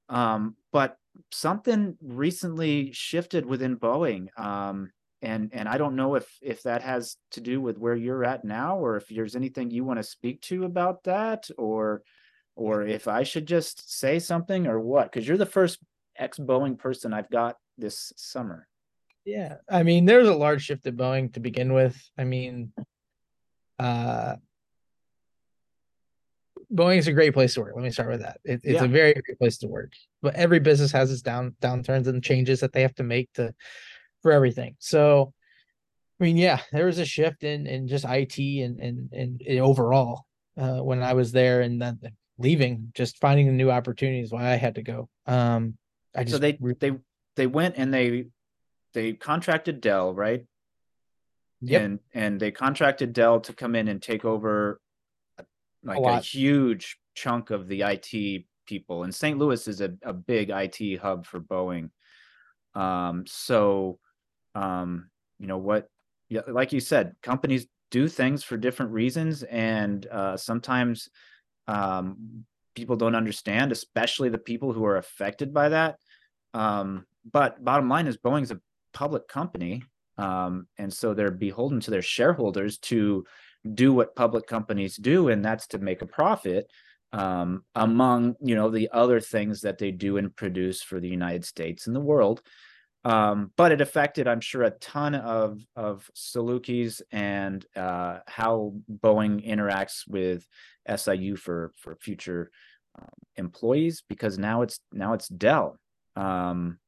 [0.10, 0.98] Um, but
[1.32, 4.28] something recently shifted within boeing.
[4.40, 4.92] Um,
[5.26, 8.46] and and I don't know if if that has to do with where you're at
[8.46, 12.04] now, or if there's anything you want to speak to about that, or
[12.56, 15.80] or if I should just say something or what, because you're the first
[16.18, 18.68] ex Boeing person I've got this summer.
[19.26, 21.98] Yeah, I mean, there's a large shift at Boeing to begin with.
[22.18, 22.72] I mean,
[23.80, 24.36] uh,
[26.72, 27.74] Boeing is a great place to work.
[27.76, 28.40] Let me start with that.
[28.46, 28.86] It, it's yeah.
[28.86, 29.94] a very great place to work.
[30.22, 33.54] But every business has its down downturns and changes that they have to make to
[34.26, 34.76] for everything.
[34.80, 35.34] So,
[36.20, 39.60] I mean, yeah, there was a shift in in just IT and and and, and
[39.60, 40.26] overall
[40.58, 42.00] uh, when I was there, and then
[42.40, 44.32] leaving, just finding the new opportunities.
[44.32, 45.10] Why I had to go.
[45.28, 45.78] Um,
[46.16, 46.94] I just so they they
[47.36, 48.26] they went and they
[48.96, 50.44] they contracted Dell, right?
[51.62, 51.82] Yep.
[51.84, 54.82] And and they contracted Dell to come in and take over
[55.84, 59.04] like a, a huge chunk of the IT people.
[59.04, 59.38] And St.
[59.38, 61.92] Louis is a, a big IT hub for Boeing.
[62.74, 64.00] Um, so
[64.56, 65.90] um, you know what
[66.48, 71.10] like you said, companies do things for different reasons, and uh, sometimes
[71.68, 75.98] um, people don't understand, especially the people who are affected by that.
[76.54, 78.60] Um, but bottom line is, Boeing's a
[78.94, 79.84] public company,
[80.18, 83.26] um, and so they're beholden to their shareholders to
[83.74, 86.72] do what public companies do, and that's to make a profit.
[87.14, 91.46] Um, among you know the other things that they do and produce for the United
[91.46, 92.42] States and the world,
[93.06, 99.48] um, but it affected, I'm sure, a ton of of Salukis and uh, how Boeing
[99.48, 100.48] interacts with
[100.94, 102.50] SIU for for future
[103.00, 105.78] um, employees because now it's now it's Dell,
[106.16, 106.80] um,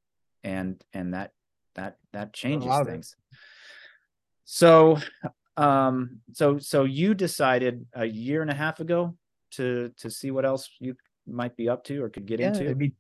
[0.44, 1.34] and and that
[1.76, 3.16] that that changes things.
[4.46, 4.98] So,
[5.56, 9.16] um, so so you decided a year and a half ago
[9.52, 10.96] to to see what else you
[11.28, 12.64] might be up to or could get yeah, into.
[12.64, 12.94] It'd be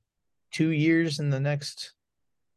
[0.51, 1.93] two years in the next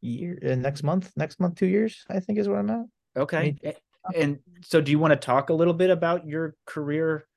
[0.01, 2.85] year uh, next month next month two years i think is what i'm at.
[3.17, 3.57] Okay.
[4.15, 7.27] And so do you want to talk a little bit about your career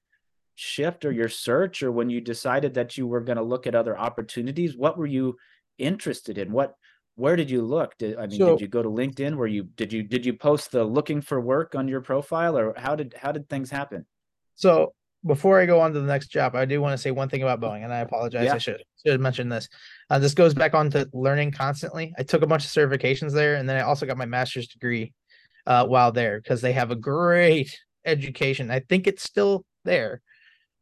[0.54, 3.74] shift or your search or when you decided that you were going to look at
[3.74, 4.76] other opportunities?
[4.76, 5.36] What were you
[5.78, 6.52] interested in?
[6.52, 6.74] What
[7.16, 7.96] where did you look?
[7.98, 9.36] Did i mean so, did you go to linkedin?
[9.36, 12.74] Where you did you did you post the looking for work on your profile or
[12.76, 14.06] how did how did things happen?
[14.54, 14.94] So
[15.26, 17.42] before I go on to the next job, I do want to say one thing
[17.42, 18.46] about Boeing, and I apologize.
[18.46, 18.54] Yeah.
[18.54, 19.68] I should should have mentioned this.
[20.10, 22.14] Uh, this goes back on to learning constantly.
[22.18, 25.12] I took a bunch of certifications there, and then I also got my master's degree
[25.66, 28.70] uh, while there because they have a great education.
[28.70, 30.20] I think it's still there.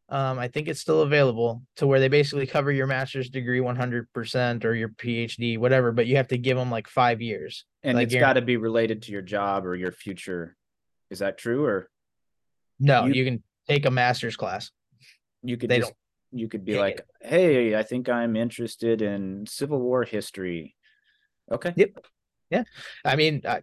[0.08, 4.64] Um, I think it's still available to where they basically cover your master's degree 100%
[4.64, 7.64] or your PhD, whatever, but you have to give them like five years.
[7.82, 10.54] And like it's got to be related to your job or your future.
[11.08, 11.64] Is that true?
[11.64, 11.88] Or
[12.78, 14.70] no, you, you can take a master's class.
[15.42, 16.40] You could they just, don't.
[16.40, 17.04] You could be like.
[17.20, 20.74] "Hey, I think I'm interested in Civil War history."
[21.50, 21.72] Okay.
[21.76, 22.04] Yep.
[22.50, 22.62] Yeah.
[23.04, 23.60] I mean, uh,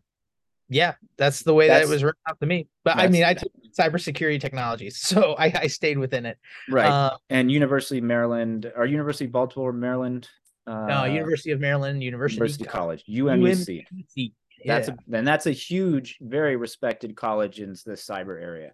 [0.70, 2.68] yeah, that's the way that's, that it was written out to me.
[2.84, 6.38] But I mean, I took cybersecurity technologies, so I, I stayed within it.
[6.70, 6.90] Right.
[6.90, 10.28] Uh, and University of Maryland, or University of Baltimore, Maryland.
[10.68, 13.04] Uh, no, University of Maryland, University, University College.
[13.10, 13.86] UMC.
[14.16, 14.28] Yeah.
[14.66, 18.74] That's a then that's a huge, very respected college in the cyber area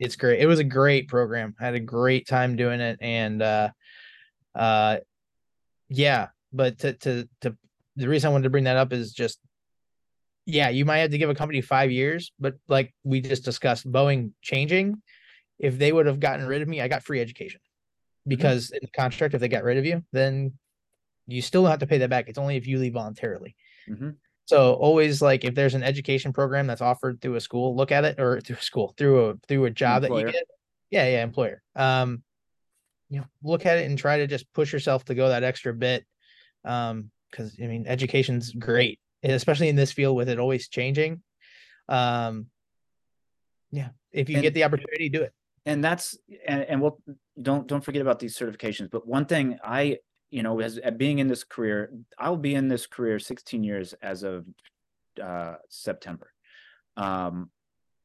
[0.00, 0.40] it's great.
[0.40, 1.54] It was a great program.
[1.60, 3.68] I had a great time doing it, and uh,
[4.54, 4.96] uh,
[5.88, 6.28] yeah.
[6.52, 7.56] But to to to
[7.96, 9.38] the reason I wanted to bring that up is just,
[10.46, 13.90] yeah, you might have to give a company five years, but like we just discussed,
[13.90, 15.02] Boeing changing.
[15.58, 18.30] If they would have gotten rid of me, I got free education mm-hmm.
[18.30, 18.76] because mm-hmm.
[18.76, 20.54] in the contract, if they got rid of you, then
[21.26, 22.28] you still don't have to pay that back.
[22.28, 23.54] It's only if you leave voluntarily.
[23.88, 24.10] Mm-hmm.
[24.50, 28.04] So always like if there's an education program that's offered through a school, look at
[28.04, 30.24] it or through a school, through a through a job employer.
[30.24, 30.44] that you get.
[30.90, 31.62] Yeah, yeah, employer.
[31.76, 32.24] Um,
[33.10, 35.72] you know, look at it and try to just push yourself to go that extra
[35.72, 36.04] bit.
[36.64, 41.22] Um, because I mean education's great, especially in this field with it always changing.
[41.88, 42.46] Um
[43.70, 45.32] yeah, if you and, get the opportunity, do it.
[45.64, 47.00] And that's and, and we'll
[47.40, 48.90] don't don't forget about these certifications.
[48.90, 49.98] But one thing I
[50.30, 54.22] you know, as being in this career, I'll be in this career 16 years as
[54.22, 54.46] of
[55.22, 56.32] uh, September,
[56.96, 57.50] um,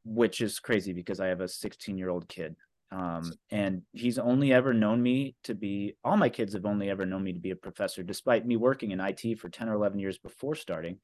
[0.04, 2.56] which is crazy because I have a 16 year old kid.
[2.92, 7.06] Um, and he's only ever known me to be, all my kids have only ever
[7.06, 10.00] known me to be a professor, despite me working in IT for 10 or 11
[10.00, 11.00] years before starting.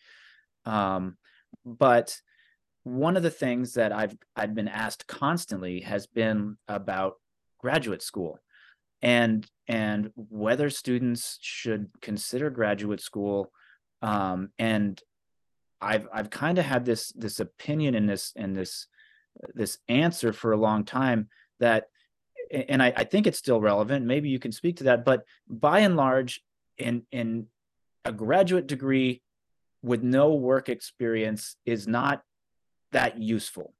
[0.66, 1.18] Um,
[1.66, 2.20] but
[2.84, 7.16] one of the things that I've I've been asked constantly has been about
[7.60, 8.40] graduate school
[9.02, 13.52] and and whether students should consider graduate school
[14.02, 15.02] um, and
[15.80, 18.88] i've i've kind of had this this opinion in this in this
[19.54, 21.86] this answer for a long time that
[22.52, 25.80] and I, I think it's still relevant maybe you can speak to that but by
[25.80, 26.42] and large
[26.78, 27.48] in in
[28.04, 29.22] a graduate degree
[29.84, 32.22] with no work experience is not
[32.92, 33.74] that useful.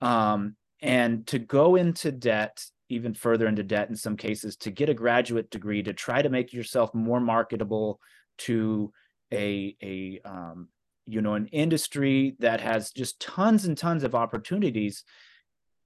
[0.00, 4.88] Um, and to go into debt, even further into debt in some cases, to get
[4.88, 8.00] a graduate degree, to try to make yourself more marketable
[8.38, 8.92] to
[9.32, 10.68] a a um,
[11.06, 15.04] you know an industry that has just tons and tons of opportunities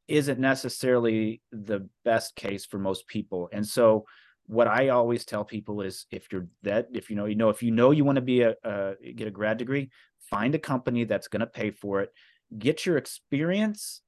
[0.08, 3.48] isn't necessarily the best case for most people.
[3.52, 4.04] And so
[4.46, 7.62] what i always tell people is if you're that if you know you know if
[7.62, 9.88] you know you want to be a, a get a grad degree
[10.30, 12.12] find a company that's going to pay for it.
[12.56, 14.00] Get your experience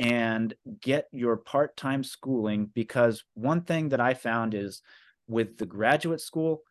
[0.00, 4.82] and get your part-time schooling because one thing that i found is
[5.28, 6.62] with the graduate school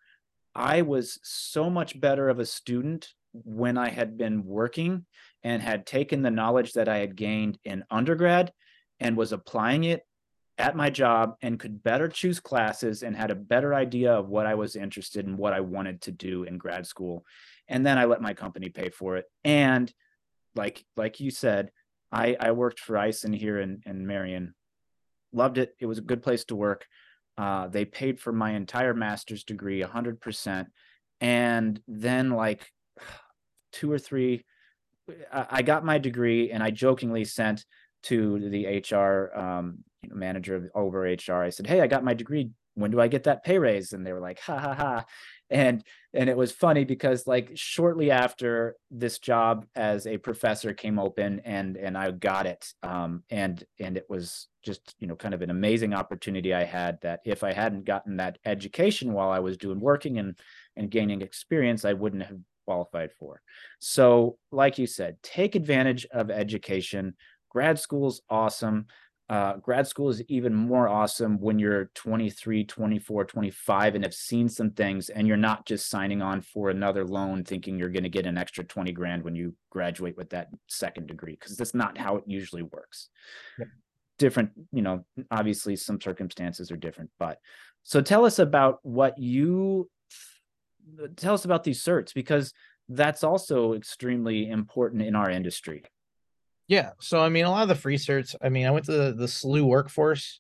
[0.56, 5.06] i was so much better of a student when I had been working
[5.44, 8.52] and had taken the knowledge that I had gained in undergrad
[9.00, 10.06] and was applying it
[10.58, 14.46] at my job and could better choose classes and had a better idea of what
[14.46, 17.26] I was interested in, what I wanted to do in grad school.
[17.68, 19.26] And then I let my company pay for it.
[19.46, 19.92] And
[20.56, 21.72] like like you said,
[22.12, 24.56] I, I worked for Eisen here in, in Marion.
[25.32, 25.76] Loved it.
[25.80, 26.86] It was a good place to work.
[27.38, 30.68] Uh, they paid for my entire master's degree 100%.
[31.22, 32.72] And then, like
[33.72, 34.46] two or three.
[35.32, 37.66] I got my degree, and I jokingly sent
[38.04, 41.42] to the HR um, manager over HR.
[41.42, 42.52] I said, "Hey, I got my degree.
[42.76, 45.06] When do I get that pay raise?" And they were like, "Ha ha ha!"
[45.50, 45.84] And
[46.14, 51.42] and it was funny because like shortly after this job as a professor came open,
[51.46, 55.42] and and I got it, um, and and it was just you know kind of
[55.42, 57.00] an amazing opportunity I had.
[57.02, 60.38] That if I hadn't gotten that education while I was doing working and
[60.76, 63.42] and gaining experience, I wouldn't have qualified for.
[63.80, 67.16] So, like you said, take advantage of education.
[67.50, 68.86] Grad school's awesome.
[69.30, 74.50] Uh, grad school is even more awesome when you're 23, 24, 25 and have seen
[74.50, 78.10] some things and you're not just signing on for another loan thinking you're going to
[78.10, 81.96] get an extra 20 grand when you graduate with that second degree because that's not
[81.96, 83.10] how it usually works.
[83.60, 83.66] Yeah.
[84.18, 87.38] Different, you know, obviously some circumstances are different, but
[87.84, 89.90] so tell us about what you
[91.18, 92.52] tell us about these certs because
[92.90, 95.84] that's also extremely important in our industry.
[96.70, 96.92] Yeah.
[97.02, 98.36] So I mean, a lot of the free certs.
[98.42, 100.40] I mean, I went to the, the SLU workforce.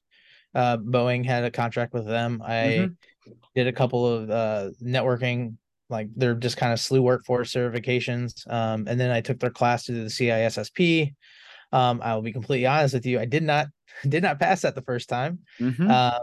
[0.56, 2.42] Uh, Boeing had a contract with them.
[2.46, 3.32] I mm-hmm.
[3.56, 5.56] did a couple of uh, networking,
[5.90, 8.50] like they're just kind of SLU workforce certifications.
[8.52, 11.14] Um, and then I took their class to do the CISSP.
[11.72, 13.20] Um, I will be completely honest with you.
[13.20, 13.68] I did not
[14.08, 15.40] did not pass that the first time.
[15.60, 15.90] Mm-hmm.
[15.90, 16.20] Uh,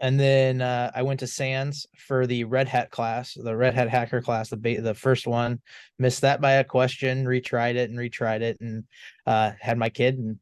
[0.00, 3.88] and then uh, I went to SANS for the Red Hat class, the Red Hat
[3.88, 5.60] Hacker class, the ba- the first one.
[5.98, 8.84] Missed that by a question, retried it and retried it, and
[9.26, 10.38] uh, had my kid and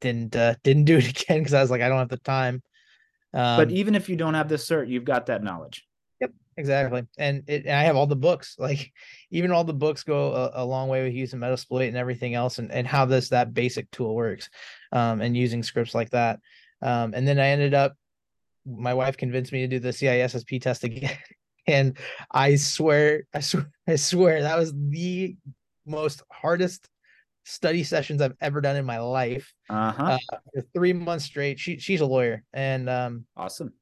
[0.00, 2.62] didn't uh, didn't do it again because I was like, I don't have the time.
[3.34, 5.86] Um, but even if you don't have the cert, you've got that knowledge.
[6.20, 7.02] Yep, exactly.
[7.18, 8.56] And, it, and I have all the books.
[8.66, 8.92] Like
[9.30, 12.58] even all the books go a, a, long way with using Metasploit and everything else,
[12.58, 14.48] and and how this that basic tool works,
[14.92, 16.40] um, and using scripts like that.
[16.80, 17.94] Um, and then I ended up
[18.66, 21.16] my wife convinced me to do the CISSP test again.
[21.66, 21.96] and
[22.30, 25.36] I swear, I swear, I swear that was the
[25.86, 26.88] most hardest
[27.44, 29.54] study sessions I've ever done in my life.
[29.70, 30.18] Uh-huh.
[30.32, 31.58] Uh, for three months straight.
[31.58, 32.42] She she's a lawyer.
[32.52, 33.72] And um awesome.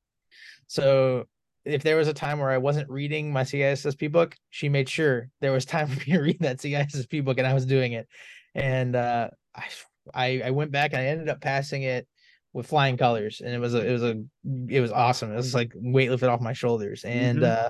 [0.67, 1.25] So
[1.65, 5.31] if there was a time where I wasn't reading my CISSP book, she made sure
[5.41, 8.07] there was time for me to read that CISSP book and I was doing it.
[8.55, 9.65] And uh I
[10.13, 12.07] I, I went back and I ended up passing it
[12.55, 14.23] with flying colors, and it was a it was a
[14.69, 15.33] it was awesome.
[15.33, 17.67] It was like weight lifted off my shoulders, and mm-hmm.
[17.67, 17.69] uh,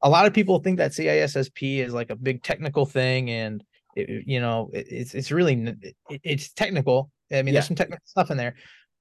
[0.00, 3.62] a lot of people think that CISSP is like a big technical thing, and
[3.96, 5.74] it, you know it, it's it's really
[6.08, 7.10] it, it's technical.
[7.30, 7.52] I mean, yeah.
[7.54, 8.54] there's some technical stuff in there,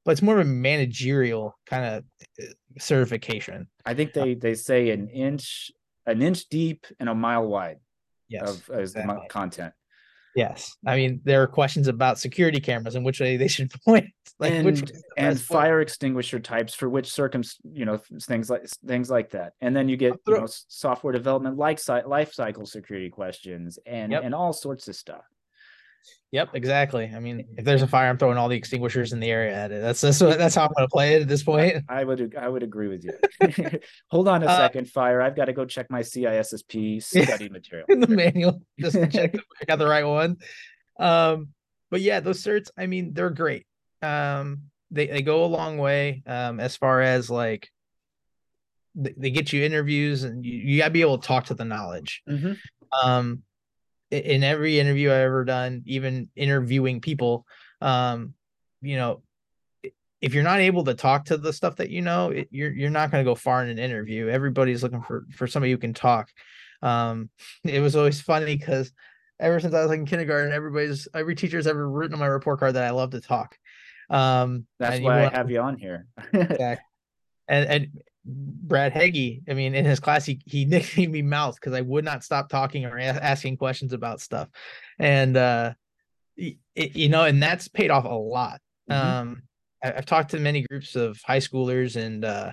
[0.04, 2.04] but it's more of a managerial kind of
[2.42, 3.68] uh, certification.
[3.86, 5.72] I think they they say an inch
[6.08, 7.78] an inch deep and a mile wide.
[8.28, 9.28] Yes, of as exactly.
[9.30, 9.74] content.
[10.36, 14.06] Yes, I mean there are questions about security cameras and which way they should point,
[14.40, 14.84] like and, which
[15.18, 15.84] and fire point.
[15.84, 19.54] extinguisher types for which circum, you know, things like things like that.
[19.62, 24.24] And then you get you know, software development like life cycle security questions and yep.
[24.24, 25.26] and all sorts of stuff.
[26.32, 27.12] Yep, exactly.
[27.14, 29.72] I mean, if there's a fire, I'm throwing all the extinguishers in the area at
[29.74, 29.82] it.
[29.82, 31.84] That's that's, that's how I'm going to play it at this point.
[31.90, 33.14] I would I would agree with you.
[34.12, 35.22] Hold on a uh, second, fire.
[35.22, 37.86] I've got to go check my CISSP study material.
[37.90, 40.38] In the manual, just to check I got the right one.
[40.98, 41.50] Um,
[41.90, 42.70] but yeah, those certs.
[42.78, 43.66] I mean, they're great.
[44.02, 46.24] Um, they they go a long way.
[46.26, 47.70] Um, as far as like
[48.96, 51.56] they, they get you interviews, and you, you got to be able to talk to
[51.56, 52.24] the knowledge.
[52.30, 52.54] Mm-hmm.
[53.06, 53.44] Um,
[54.12, 57.46] in every interview I've ever done, even interviewing people,
[57.82, 58.34] um,
[58.82, 59.22] you know,
[60.22, 62.90] if you're not able to talk to the stuff that you know, it, you're you're
[62.90, 64.28] not going to go far in an interview.
[64.28, 66.30] Everybody's looking for for somebody who can talk.
[66.82, 67.30] Um,
[67.64, 68.92] it was always funny because
[69.42, 70.54] ever since I was like in kindergarten.
[70.54, 73.58] Everybody's every teacher's ever written on my report card that I love to talk.
[74.10, 76.08] Um, That's why I have you on here.
[77.48, 81.74] and and Brad Heggie, I mean, in his class, he he nicknamed me Mouth because
[81.74, 84.50] I would not stop talking or a- asking questions about stuff,
[85.00, 85.74] and uh,
[86.38, 88.62] it, you know, and that's paid off a lot.
[88.90, 88.96] Mhm.
[88.96, 89.44] Um,
[89.84, 92.52] I, I've talked to many groups of high schoolers and uh,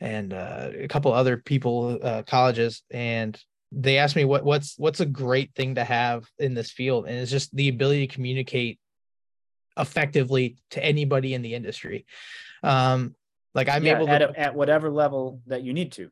[0.00, 3.40] and uh, a couple other people, uh, colleges, and
[3.72, 7.16] they asked me what what's what's a great thing to have in this field, and
[7.16, 8.78] it's just the ability to communicate
[9.78, 12.06] effectively to anybody in the industry.
[12.62, 13.14] Um,
[13.54, 16.10] like I'm Yeah, able to at, a, at whatever level that you need to.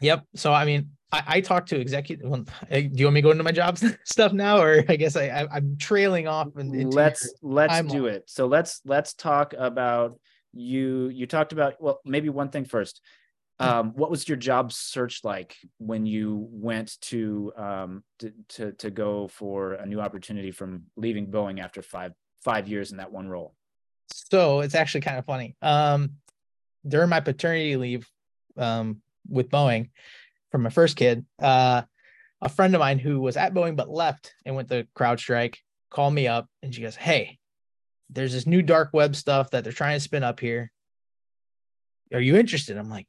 [0.00, 0.24] Yep.
[0.34, 2.28] So I mean, I, I talk to executive.
[2.28, 5.16] Well, do you want me to go into my jobs stuff now, or I guess
[5.16, 10.18] I, I I'm trailing off and let's let's do it so let's let's talk about
[10.52, 13.00] you you talked about well maybe one thing first
[13.60, 18.90] um what was your job search like when you went to um to, to to
[18.90, 22.12] go for a new opportunity from leaving boeing after five
[22.42, 23.54] five years in that one role
[24.12, 25.56] So it's actually kind of funny.
[25.62, 26.14] Um,
[26.86, 28.06] during my paternity leave,
[28.56, 29.90] um, with Boeing,
[30.50, 31.82] from my first kid, uh,
[32.42, 35.56] a friend of mine who was at Boeing but left and went to CrowdStrike
[35.90, 37.38] called me up and she goes, "Hey,
[38.08, 40.72] there's this new dark web stuff that they're trying to spin up here.
[42.12, 43.06] Are you interested?" I'm like,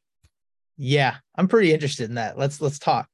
[0.78, 2.38] "Yeah, I'm pretty interested in that.
[2.38, 3.10] Let's let's talk."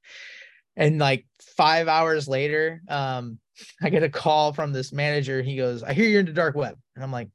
[0.75, 3.39] And like five hours later, um,
[3.81, 5.41] I get a call from this manager.
[5.41, 7.29] He goes, "I hear you're into dark web," and I'm like,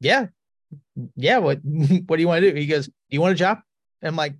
[0.00, 0.28] "Yeah,
[1.14, 1.38] yeah.
[1.38, 3.58] What what do you want to do?" He goes, "Do you want a job?"
[4.00, 4.34] And I'm like,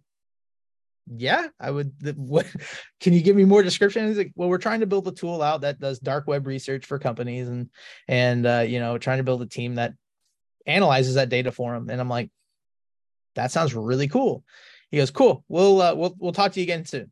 [1.06, 2.46] "Yeah, I would." What
[3.00, 4.06] can you give me more description?
[4.08, 6.86] He's like, "Well, we're trying to build a tool out that does dark web research
[6.86, 7.70] for companies, and
[8.08, 9.94] and uh, you know, trying to build a team that
[10.66, 12.30] analyzes that data for them." And I'm like,
[13.34, 14.44] "That sounds really cool."
[14.90, 15.44] He goes, "Cool.
[15.48, 17.10] We'll uh, we'll we'll talk to you again soon."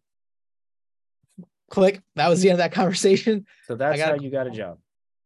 [1.71, 2.01] Click.
[2.17, 3.47] That was the end of that conversation.
[3.67, 4.79] so that's how a you got a job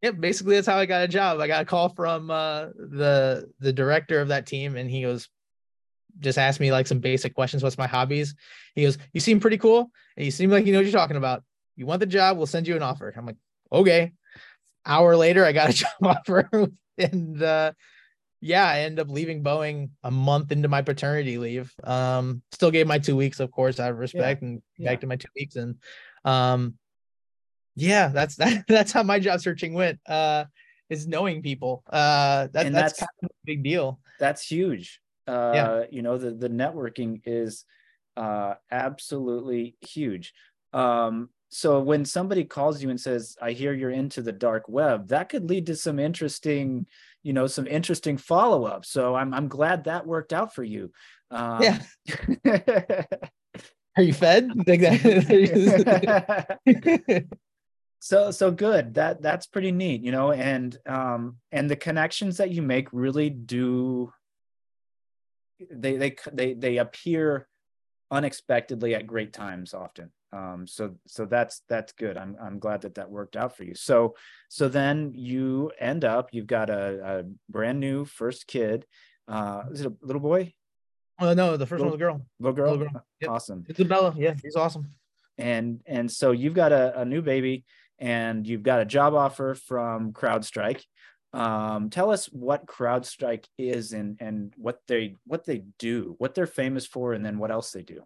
[0.03, 1.41] Yep, basically that's how I got a job.
[1.41, 5.29] I got a call from uh, the the director of that team, and he goes,
[6.21, 7.63] just asked me like some basic questions.
[7.63, 8.35] What's my hobbies?
[8.75, 11.17] He goes, "You seem pretty cool, and you seem like you know what you're talking
[11.17, 11.43] about.
[11.77, 12.37] You want the job?
[12.37, 13.37] We'll send you an offer." I'm like,
[13.73, 14.13] "Okay."
[14.87, 16.49] Hour later, I got a job offer,
[16.97, 17.73] and uh,
[18.41, 21.73] yeah, I ended up leaving Boeing a month into my paternity leave.
[21.83, 24.91] Um, still gave my two weeks, of course, out of respect, and yeah.
[24.91, 25.77] back to my two weeks, and
[26.25, 26.75] um,
[27.79, 29.99] yeah, that's that, that's how my job searching went.
[30.07, 30.45] Uh,
[30.91, 31.83] is knowing people.
[31.87, 34.01] Uh, that, And that's, that's- kind of a big deal.
[34.19, 37.67] that's huge uh you know the the networking is
[38.17, 40.33] uh absolutely huge
[40.73, 45.07] um so when somebody calls you and says i hear you're into the dark web
[45.09, 46.87] that could lead to some interesting
[47.23, 50.91] you know some interesting follow-up so i'm i'm glad that worked out for you
[51.31, 51.79] um, Yeah.
[53.99, 54.49] Are you fed?
[58.01, 58.95] So so good.
[58.95, 63.31] That that's pretty neat you know and um and the connections that you make really
[63.31, 64.13] do
[65.71, 67.49] they they they they appear
[68.11, 70.11] unexpectedly at great times often.
[70.33, 72.17] Um so so that's that's good.
[72.17, 73.75] I'm i'm glad that that worked out for you.
[73.75, 74.15] So
[74.49, 78.87] so then you end up you've got a, a brand new first kid.
[79.27, 80.55] Uh is it a little boy?
[81.21, 82.25] Oh no, the first one was a girl.
[82.39, 83.31] little girl, Little girl, yep.
[83.31, 83.65] awesome.
[83.69, 84.15] Isabella.
[84.17, 84.89] Yeah, she's awesome.
[85.37, 87.65] and and so you've got a, a new baby
[87.99, 90.83] and you've got a job offer from CrowdStrike.
[91.33, 96.47] Um, tell us what CrowdStrike is and and what they what they do, what they're
[96.47, 98.03] famous for, and then what else they do.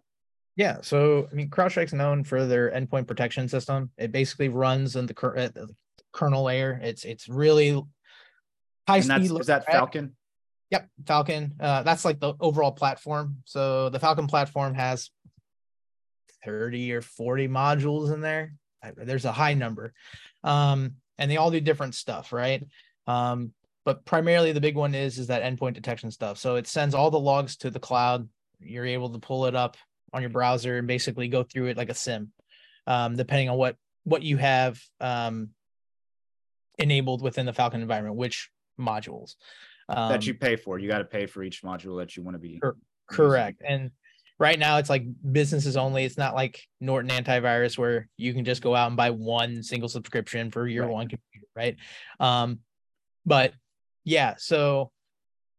[0.55, 0.79] Yeah.
[0.81, 3.91] So I mean, CrowdStrike's known for their endpoint protection system.
[3.97, 5.69] It basically runs in the, cur- at the
[6.11, 6.79] kernel layer.
[6.83, 7.81] It's it's really
[8.87, 9.31] high speed.
[9.31, 10.15] is that Falcon?
[10.71, 11.53] Yep, Falcon.
[11.59, 13.37] Uh, that's like the overall platform.
[13.45, 15.11] So the Falcon platform has
[16.43, 18.53] 30 or 40 modules in there.
[18.95, 19.93] There's a high number.
[20.43, 22.65] Um, and they all do different stuff, right?
[23.07, 23.53] Um,
[23.85, 26.37] but primarily the big one is is that endpoint detection stuff.
[26.37, 28.27] So it sends all the logs to the cloud.
[28.59, 29.77] You're able to pull it up
[30.13, 32.31] on your browser and basically go through it like a SIEM,
[32.87, 33.75] um, depending on what
[34.05, 35.49] what you have um,
[36.77, 39.35] enabled within the Falcon environment, which modules.
[39.89, 40.79] Um, that you pay for.
[40.79, 42.59] You got to pay for each module that you want to be.
[42.59, 42.77] Cor-
[43.09, 43.61] Correct.
[43.65, 43.91] And
[44.39, 46.03] right now it's like businesses only.
[46.05, 49.89] It's not like Norton antivirus where you can just go out and buy one single
[49.89, 50.93] subscription for your Right.
[50.93, 51.77] one computer, right?
[52.19, 52.59] Um,
[53.25, 53.53] but
[54.03, 54.91] yeah, so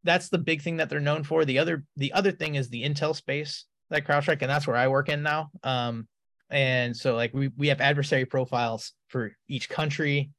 [0.02, 1.44] that's the big thing that they're known for.
[1.44, 4.88] The other the other thing is the Intel space that CrowdStrike, and that's where I
[4.88, 5.50] work in now.
[5.62, 6.06] Um,
[6.50, 10.30] and so like we we have adversary profiles for each country,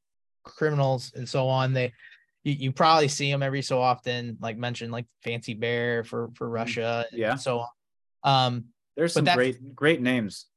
[0.44, 1.74] criminals, and so on.
[1.74, 1.94] They
[2.44, 6.48] you, you probably see them every so often, like mentioned, like Fancy Bear for for
[6.48, 7.36] Russia, and Yeah.
[7.36, 7.68] so on.
[8.26, 8.65] Um,
[8.97, 10.47] There's some that's- great great names.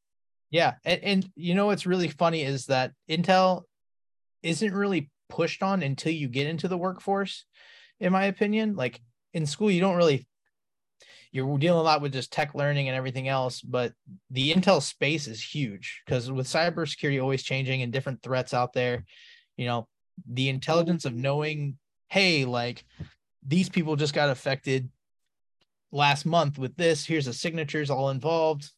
[0.50, 3.64] Yeah, and, and you know what's really funny is that Intel
[4.42, 7.44] isn't really pushed on until you get into the workforce,
[8.00, 8.74] in my opinion.
[8.74, 9.00] Like
[9.34, 10.26] in school, you don't really
[11.30, 13.92] you're dealing a lot with just tech learning and everything else, but
[14.30, 19.04] the Intel space is huge because with cybersecurity always changing and different threats out there,
[19.56, 19.86] you know,
[20.26, 21.76] the intelligence of knowing,
[22.08, 22.84] hey, like
[23.46, 24.88] these people just got affected
[25.92, 27.04] last month with this.
[27.04, 28.70] Here's the signatures all involved.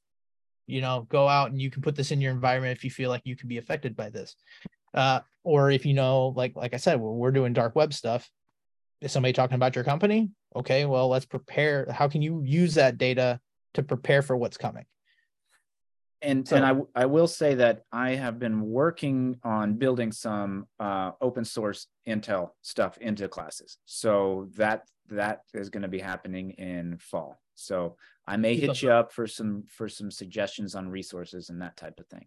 [0.67, 3.11] You know, go out and you can put this in your environment if you feel
[3.11, 4.37] like you could be affected by this.
[4.95, 8.31] Uh, or if you know, like like I said, we're, we're doing dark web stuff.
[9.01, 10.31] Is somebody talking about your company?
[10.55, 11.87] Okay, well, let's prepare.
[11.91, 13.41] How can you use that data
[13.75, 14.85] to prepare for what's coming?
[16.23, 20.67] And so, and I I will say that I have been working on building some
[20.79, 23.79] uh, open source Intel stuff into classes.
[23.87, 27.41] So that that is going to be happening in fall.
[27.55, 27.97] So
[28.27, 31.99] I may hit you up for some for some suggestions on resources and that type
[31.99, 32.27] of thing.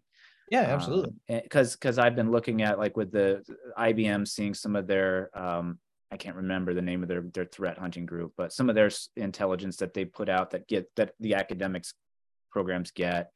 [0.50, 1.14] Yeah, absolutely.
[1.28, 3.42] Because um, because I've been looking at like with the
[3.78, 5.78] IBM seeing some of their um,
[6.10, 8.90] I can't remember the name of their their threat hunting group, but some of their
[9.16, 11.94] intelligence that they put out that get that the academics
[12.50, 13.32] programs get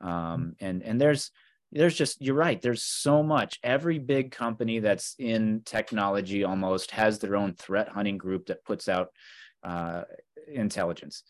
[0.00, 1.30] um, and and there's
[1.72, 3.58] there's just you're right there's so much.
[3.62, 8.88] Every big company that's in technology almost has their own threat hunting group that puts
[8.88, 9.08] out
[9.62, 10.02] uh,
[10.52, 11.22] intelligence.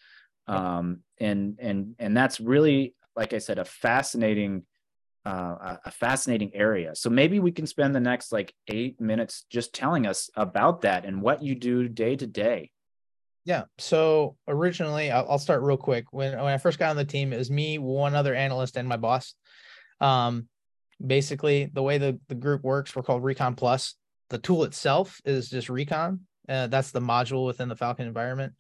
[0.46, 4.64] Um, and and and that's really like i said a fascinating
[5.26, 6.94] uh, a fascinating area.
[6.94, 11.04] So maybe we can spend the next like eight minutes just telling us about that
[11.04, 12.70] and what you do day to day
[13.44, 13.64] yeah.
[13.78, 16.12] So originally, I'll, I'll, start real quick.
[16.12, 18.88] When when I first got on the team, it was me, one other analyst, and
[18.88, 19.34] my boss.
[20.00, 20.48] Um,
[21.04, 23.94] basically, the way the the group works, we're called Recon Plus.
[24.28, 26.20] The tool itself is just Recon.
[26.48, 28.54] Uh, that's the module within the Falcon environment.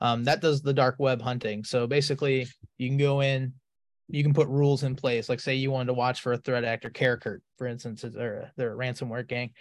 [0.00, 1.62] Um, that does the dark web hunting.
[1.64, 3.52] So basically, you can go in,
[4.08, 5.28] you can put rules in place.
[5.28, 8.72] Like say you wanted to watch for a threat actor, Karakurt, for instance, or they're
[8.72, 9.52] a ransomware gang.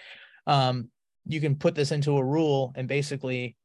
[0.48, 0.90] Um,
[1.26, 3.56] you can put this into a rule and basically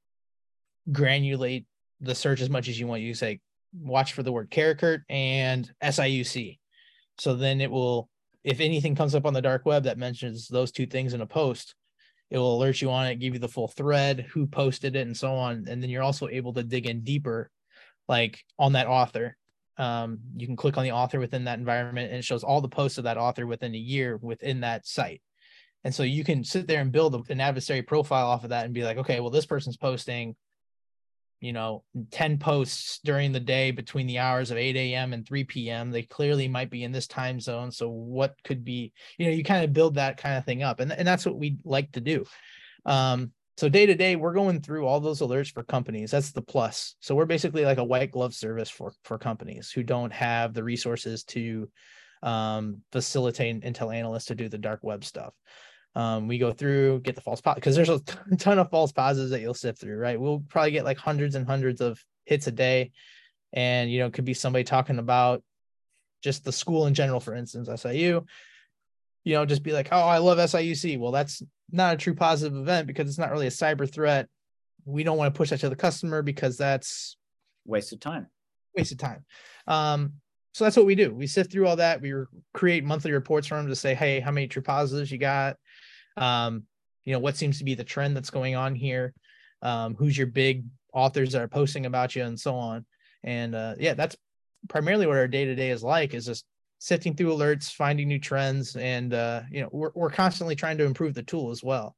[0.90, 1.66] granulate
[2.00, 3.02] the search as much as you want.
[3.02, 3.40] You say
[3.72, 6.58] watch for the word Karakurt and SIUC.
[7.18, 8.08] So then it will,
[8.44, 11.26] if anything comes up on the dark web that mentions those two things in a
[11.26, 11.74] post,
[12.30, 15.16] it will alert you on it, give you the full thread, who posted it, and
[15.16, 15.66] so on.
[15.68, 17.50] And then you're also able to dig in deeper,
[18.08, 19.36] like on that author.
[19.78, 22.68] Um, you can click on the author within that environment and it shows all the
[22.68, 25.20] posts of that author within a year within that site.
[25.84, 28.74] And so you can sit there and build an adversary profile off of that and
[28.74, 30.34] be like, okay, well, this person's posting
[31.40, 35.44] you know 10 posts during the day between the hours of 8 a.m and 3
[35.44, 37.70] p.m they clearly might be in this time zone.
[37.70, 40.80] So what could be you know you kind of build that kind of thing up
[40.80, 42.24] and, and that's what we like to do.
[42.84, 46.10] Um, so day to day we're going through all those alerts for companies.
[46.10, 46.94] That's the plus.
[47.00, 50.64] So we're basically like a white glove service for for companies who don't have the
[50.64, 51.68] resources to
[52.22, 55.34] um, facilitate intel analysts to do the dark web stuff
[55.96, 58.00] um, we go through, get the false positive because there's a
[58.36, 60.20] ton of false positives that you'll sift through, right?
[60.20, 62.92] We'll probably get like hundreds and hundreds of hits a day.
[63.54, 65.42] And, you know, it could be somebody talking about
[66.22, 68.26] just the school in general, for instance, SIU,
[69.24, 70.98] you know, just be like, oh, I love SIUC.
[70.98, 71.42] Well, that's
[71.72, 74.28] not a true positive event because it's not really a cyber threat.
[74.84, 77.16] We don't want to push that to the customer because that's
[77.64, 78.26] wasted time.
[78.76, 79.24] Wasted time.
[79.66, 80.12] Um,
[80.52, 81.14] so that's what we do.
[81.14, 82.02] We sift through all that.
[82.02, 82.12] We
[82.52, 85.56] create monthly reports for them to say, hey, how many true positives you got?
[86.16, 86.64] Um,
[87.04, 89.14] you know what seems to be the trend that's going on here?
[89.62, 92.84] Um, who's your big authors that are posting about you and so on?
[93.24, 94.16] And uh, yeah that's
[94.68, 96.44] primarily what our day-to-day is like is just
[96.78, 100.84] sifting through alerts finding new trends and uh, you know we're, we're constantly trying to
[100.84, 101.96] improve the tool as well.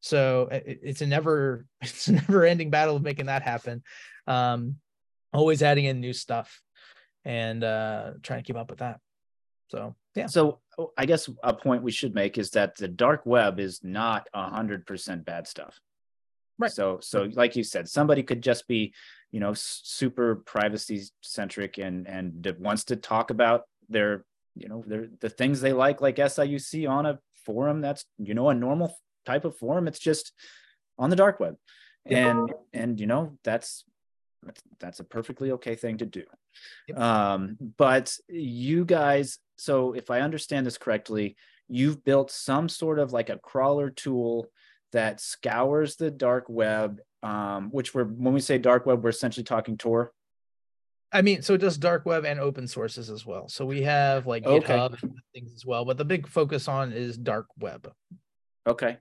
[0.00, 3.82] So it, it's a never it's a never ending battle of making that happen.
[4.26, 4.76] Um,
[5.32, 6.60] always adding in new stuff
[7.24, 9.00] and uh, trying to keep up with that.
[9.68, 10.26] So yeah.
[10.26, 13.82] So Oh, I guess a point we should make is that the dark web is
[13.82, 15.78] not a hundred percent bad stuff.
[16.58, 16.70] Right.
[16.70, 18.94] So so like you said, somebody could just be,
[19.32, 25.08] you know, super privacy centric and and wants to talk about their, you know, their
[25.20, 28.96] the things they like, like SIUC on a forum that's you know a normal
[29.26, 29.88] type of forum.
[29.88, 30.32] It's just
[30.98, 31.56] on the dark web,
[32.06, 32.30] yeah.
[32.30, 33.84] and and you know that's
[34.80, 36.24] that's a perfectly okay thing to do.
[36.88, 36.98] Yep.
[36.98, 41.36] Um, but you guys so if I understand this correctly,
[41.68, 44.46] you've built some sort of like a crawler tool
[44.92, 49.44] that scours the dark web, um, which we're when we say dark web, we're essentially
[49.44, 50.12] talking Tor.
[51.12, 53.48] I mean, so it does dark web and open sources as well.
[53.48, 54.74] So we have like okay.
[54.74, 54.98] GitHub
[55.32, 57.92] things as well, but the big focus on is dark web.
[58.66, 58.98] Okay.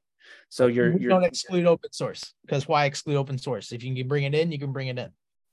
[0.49, 3.71] So you're you're don't exclude open source because why exclude open source?
[3.71, 5.09] If you can bring it in, you can bring it in.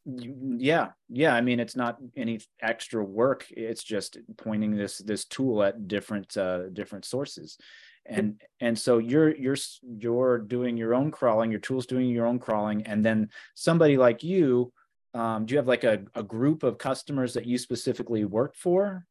[0.07, 5.63] Yeah yeah i mean it's not any extra work it's just pointing this this tool
[5.63, 7.59] at different uh different sources.
[8.07, 12.39] And and so you're you're you're doing your own crawling your tools doing your own
[12.39, 14.73] crawling and then somebody like you
[15.13, 19.07] um, do you have like a, a group of customers that you specifically work for?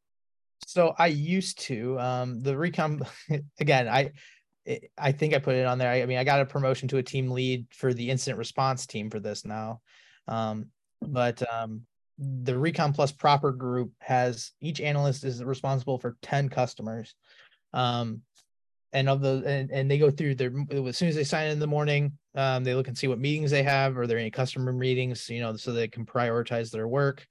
[0.66, 3.00] So i used to um the Recon
[3.60, 4.10] again i
[4.98, 5.90] i think i put it on there.
[5.90, 8.86] I, I mean i got a promotion to a team lead for the incident response
[8.86, 9.80] team for this now.
[10.26, 10.66] Um
[11.02, 11.82] but um
[12.18, 17.14] the recon plus proper group has each analyst is responsible for 10 customers.
[17.72, 18.22] Um
[18.92, 20.52] and of the and, and they go through their
[20.86, 23.50] as soon as they sign in, the morning um, they look and see what meetings
[23.50, 23.96] they have.
[23.96, 27.26] Are there any customer meetings you know so they can prioritize their work?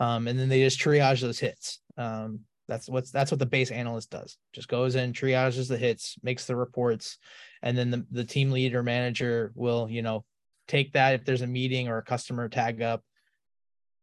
[0.00, 1.80] Um, and then they just triage those hits.
[1.96, 4.36] Um, that's what's that's what the base analyst does.
[4.52, 7.18] Just goes in triages the hits makes the reports
[7.62, 10.24] and then the, the team leader manager will you know
[10.68, 13.02] take that if there's a meeting or a customer tag up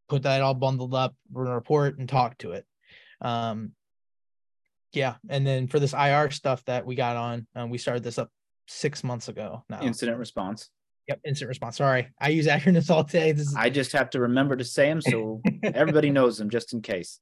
[0.08, 2.66] put that all bundled up in a report and talk to it
[3.22, 3.74] um,
[4.94, 8.18] yeah, and then for this IR stuff that we got on, um, we started this
[8.18, 8.30] up
[8.68, 9.82] six months ago now.
[9.82, 10.70] Incident response.
[11.08, 11.78] Yep, incident response.
[11.78, 13.32] Sorry, I use acronyms all day.
[13.32, 13.56] This is...
[13.56, 17.20] I just have to remember to say them so everybody knows them, just in case.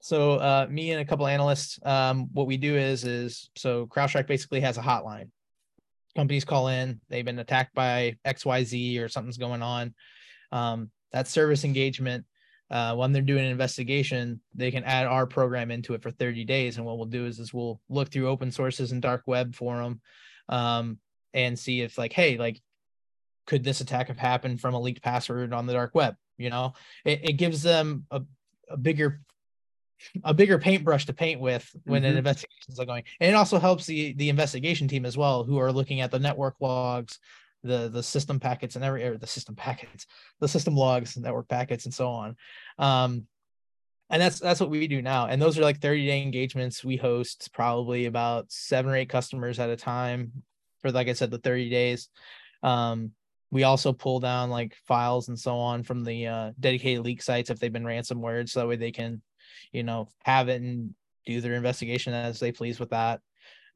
[0.00, 4.26] So, uh, me and a couple analysts, um, what we do is is so CrowdStrike
[4.26, 5.30] basically has a hotline.
[6.16, 9.94] Companies call in, they've been attacked by X Y Z or something's going on.
[10.52, 12.24] Um, that service engagement
[12.70, 16.44] uh, when they're doing an investigation, they can add our program into it for 30
[16.44, 16.76] days.
[16.76, 19.76] And what we'll do is, is we'll look through open sources and dark web for
[19.76, 20.00] them
[20.48, 20.98] um,
[21.32, 22.60] and see if like, hey, like,
[23.46, 26.16] could this attack have happened from a leaked password on the dark web?
[26.38, 26.72] You know,
[27.04, 28.22] it, it gives them a,
[28.70, 29.20] a bigger
[30.24, 32.12] a bigger paintbrush to paint with when mm-hmm.
[32.12, 35.58] an investigation is going and it also helps the the investigation team as well who
[35.58, 37.18] are looking at the network logs
[37.64, 40.06] the the system packets and every or the system packets,
[40.40, 42.36] the system logs, network packets, and so on.
[42.78, 43.26] Um,
[44.10, 45.26] and that's that's what we do now.
[45.26, 46.84] And those are like 30 day engagements.
[46.84, 50.44] We host probably about seven or eight customers at a time
[50.82, 52.10] for like I said, the 30 days.
[52.62, 53.12] Um,
[53.50, 57.50] we also pull down like files and so on from the uh, dedicated leak sites
[57.50, 59.22] if they've been ransomware, so that way they can,
[59.72, 60.94] you know, have it and
[61.26, 63.20] do their investigation as they please with that.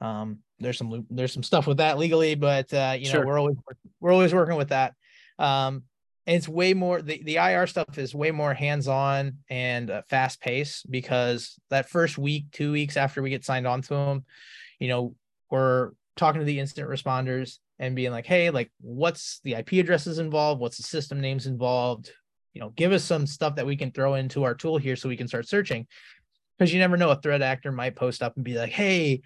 [0.00, 3.56] Um, there's some there's some stuff with that legally, but uh, you know we're always
[4.00, 4.94] we're always working with that.
[5.38, 5.84] Um,
[6.26, 10.40] and it's way more the, the IR stuff is way more hands-on and uh, fast
[10.40, 14.24] paced because that first week, two weeks after we get signed on to them,
[14.78, 15.14] you know,
[15.50, 20.18] we're talking to the incident responders and being like, hey, like what's the IP addresses
[20.18, 20.60] involved?
[20.60, 22.12] What's the system names involved?
[22.58, 25.08] You know, give us some stuff that we can throw into our tool here so
[25.08, 25.86] we can start searching.
[26.58, 29.22] Because you never know, a threat actor might post up and be like, hey,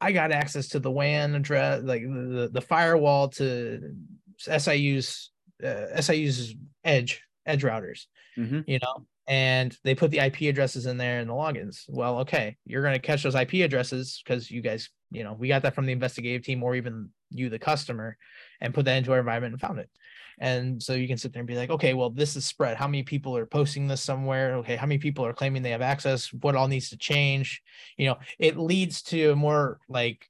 [0.00, 3.92] I got access to the WAN address, like the, the firewall to
[4.38, 5.32] SIU's
[5.64, 8.06] uh, SIU's edge edge routers,
[8.38, 8.60] mm-hmm.
[8.68, 11.86] you know, and they put the IP addresses in there and the logins.
[11.88, 15.48] Well, okay, you're going to catch those IP addresses because you guys, you know, we
[15.48, 18.16] got that from the investigative team or even you, the customer,
[18.60, 19.90] and put that into our environment and found it.
[20.38, 22.76] And so you can sit there and be like, okay, well, this is spread.
[22.76, 24.56] How many people are posting this somewhere?
[24.56, 26.32] Okay, how many people are claiming they have access?
[26.32, 27.62] What all needs to change?
[27.96, 30.28] You know, it leads to a more like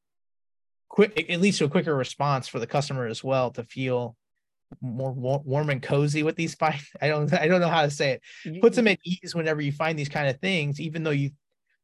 [0.88, 4.16] quick, it leads to a quicker response for the customer as well to feel
[4.80, 6.88] more warm and cozy with these fights.
[7.00, 8.60] I don't, I don't know how to say it.
[8.60, 11.30] Puts them at ease whenever you find these kind of things, even though you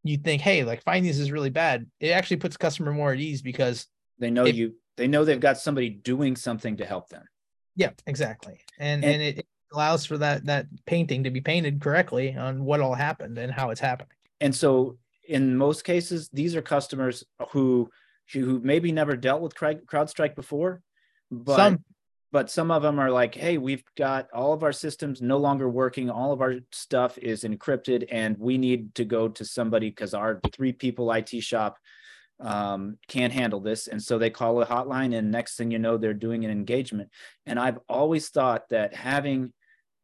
[0.05, 1.87] you think, hey, like finding this is really bad.
[2.01, 3.87] It actually puts customer more at ease because
[4.19, 7.25] they know it, you they know they've got somebody doing something to help them.
[7.77, 8.61] Yeah, exactly.
[8.79, 12.81] And and, and it, allows for that that painting to be painted correctly on what
[12.81, 14.17] all happened and how it's happening.
[14.41, 17.91] And so in most cases, these are customers who
[18.33, 20.81] who maybe never dealt with CrowdStrike before,
[21.31, 21.85] but some.
[22.31, 25.69] but some of them are like, hey, we've got all of our systems no longer
[25.69, 30.15] working, all of our stuff is encrypted, and we need to go to somebody because
[30.15, 31.79] our three people IT shop
[32.43, 33.87] um, can't handle this.
[33.87, 37.11] And so they call a hotline, and next thing you know, they're doing an engagement.
[37.47, 39.53] And I've always thought that having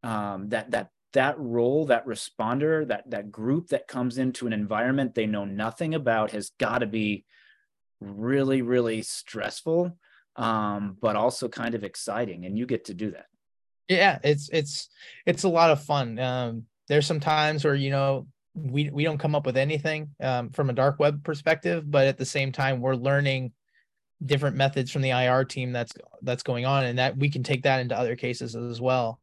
[0.02, 5.14] um, that that that role, that responder, that that group that comes into an environment
[5.14, 7.24] they know nothing about has got to be
[8.00, 9.96] really, really stressful,
[10.36, 12.44] um, but also kind of exciting.
[12.44, 13.26] And you get to do that.
[13.88, 14.90] Yeah, it's it's
[15.26, 16.18] it's a lot of fun.
[16.18, 18.26] Um, there's some times where you know
[18.62, 22.18] we we don't come up with anything um, from a dark web perspective, but at
[22.18, 23.52] the same time, we're learning
[24.24, 25.92] different methods from the IR team that's
[26.22, 29.20] that's going on, and that we can take that into other cases as well.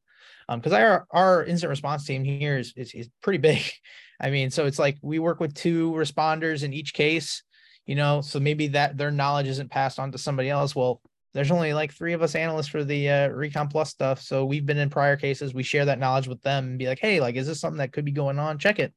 [0.49, 3.61] Because um, our our incident response team here is, is is pretty big.
[4.21, 7.43] I mean, so it's like we work with two responders in each case,
[7.85, 8.21] you know.
[8.21, 10.75] So maybe that their knowledge isn't passed on to somebody else.
[10.75, 11.01] Well,
[11.35, 14.65] there's only like three of us analysts for the uh, recon plus stuff so we've
[14.65, 17.35] been in prior cases we share that knowledge with them and be like hey like
[17.35, 18.57] is this something that could be going on?
[18.57, 18.93] Check it.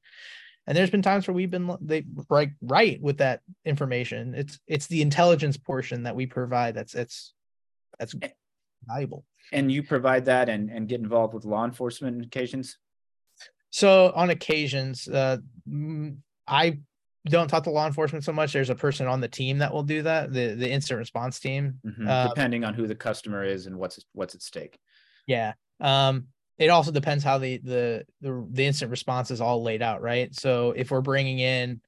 [0.67, 4.35] And there's been times where we've been they like right with that information.
[4.35, 7.33] It's it's the intelligence portion that we provide that's it's
[7.99, 8.15] that's
[8.87, 9.25] valuable.
[9.51, 12.77] And you provide that and and get involved with law enforcement occasions?
[13.71, 15.39] So on occasions uh
[16.47, 16.79] i
[17.27, 18.53] don't talk to law enforcement so much.
[18.53, 21.81] There's a person on the team that will do that, the the incident response team.
[21.85, 22.09] Mm-hmm.
[22.09, 24.79] Um, Depending on who the customer is and what's what's at stake.
[25.27, 25.55] Yeah.
[25.81, 30.03] Um, it also depends how the, the the the incident response is all laid out,
[30.03, 30.35] right?
[30.35, 31.81] So if we're bringing in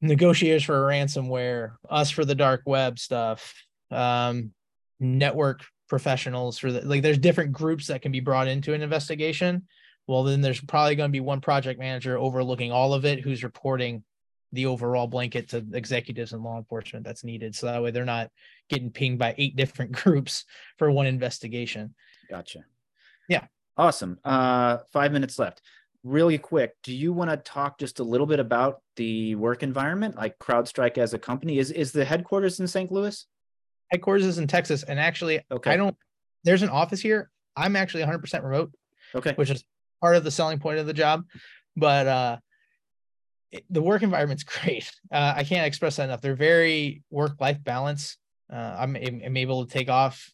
[0.00, 3.54] negotiators for ransomware, us for the dark web stuff,
[3.90, 4.52] um,
[4.98, 9.66] network professionals for the like, there's different groups that can be brought into an investigation
[10.10, 13.44] well then there's probably going to be one project manager overlooking all of it who's
[13.44, 14.02] reporting
[14.52, 17.54] the overall blanket to executives and law enforcement that's needed.
[17.54, 18.32] So that way they're not
[18.68, 20.46] getting pinged by eight different groups
[20.78, 21.94] for one investigation.
[22.28, 22.64] Gotcha.
[23.28, 23.46] Yeah.
[23.76, 24.18] Awesome.
[24.24, 25.62] Uh five minutes left.
[26.02, 30.16] Really quick do you want to talk just a little bit about the work environment
[30.16, 31.60] like crowdstrike as a company?
[31.60, 33.26] Is is the headquarters in st louis?
[33.92, 35.70] Headquarters is in texas and actually okay.
[35.70, 35.96] i don't
[36.42, 37.30] there's an office here.
[37.54, 38.72] I'm actually 100% remote
[39.14, 39.32] okay.
[39.34, 39.64] which is
[40.00, 41.24] part of the selling point of the job.
[41.76, 42.36] But uh,
[43.50, 44.90] it, the work environment's great.
[45.10, 46.20] Uh, I can't express that enough.
[46.20, 48.16] They're very work life balance.
[48.52, 50.32] Uh, I'm, I'm able to take off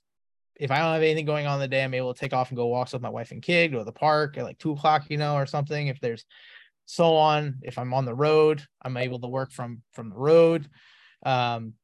[0.58, 1.84] if I don't have anything going on the day.
[1.84, 3.84] I'm able to take off and go walks with my wife and kid, go to
[3.84, 5.88] the park at like two o'clock, you know, or something.
[5.88, 6.24] If there's
[6.86, 10.68] so on, if I'm on the road, I'm able to work from from the road.
[11.24, 11.74] Um,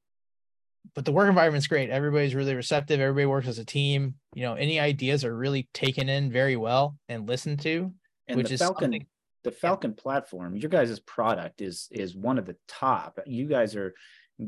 [0.94, 1.90] but the work environment's great.
[1.90, 3.00] Everybody's really receptive.
[3.00, 4.14] Everybody works as a team.
[4.34, 7.92] You know, any ideas are really taken in very well and listened to.
[8.28, 9.06] And which the is Falcon,
[9.44, 13.18] the Falcon platform, your guys' product is is one of the top.
[13.26, 13.94] You guys are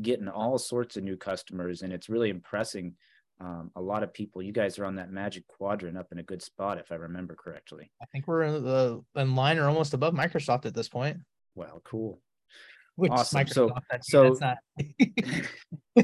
[0.01, 2.95] getting all sorts of new customers, and it's really impressing
[3.39, 4.41] um, a lot of people.
[4.41, 7.35] You guys are on that magic quadrant up in a good spot, if I remember
[7.35, 7.91] correctly.
[8.01, 11.17] I think we're in the in line or almost above Microsoft at this point.
[11.55, 12.21] Well, cool.
[12.95, 13.45] Which awesome.
[13.45, 14.53] Microsoft, so, so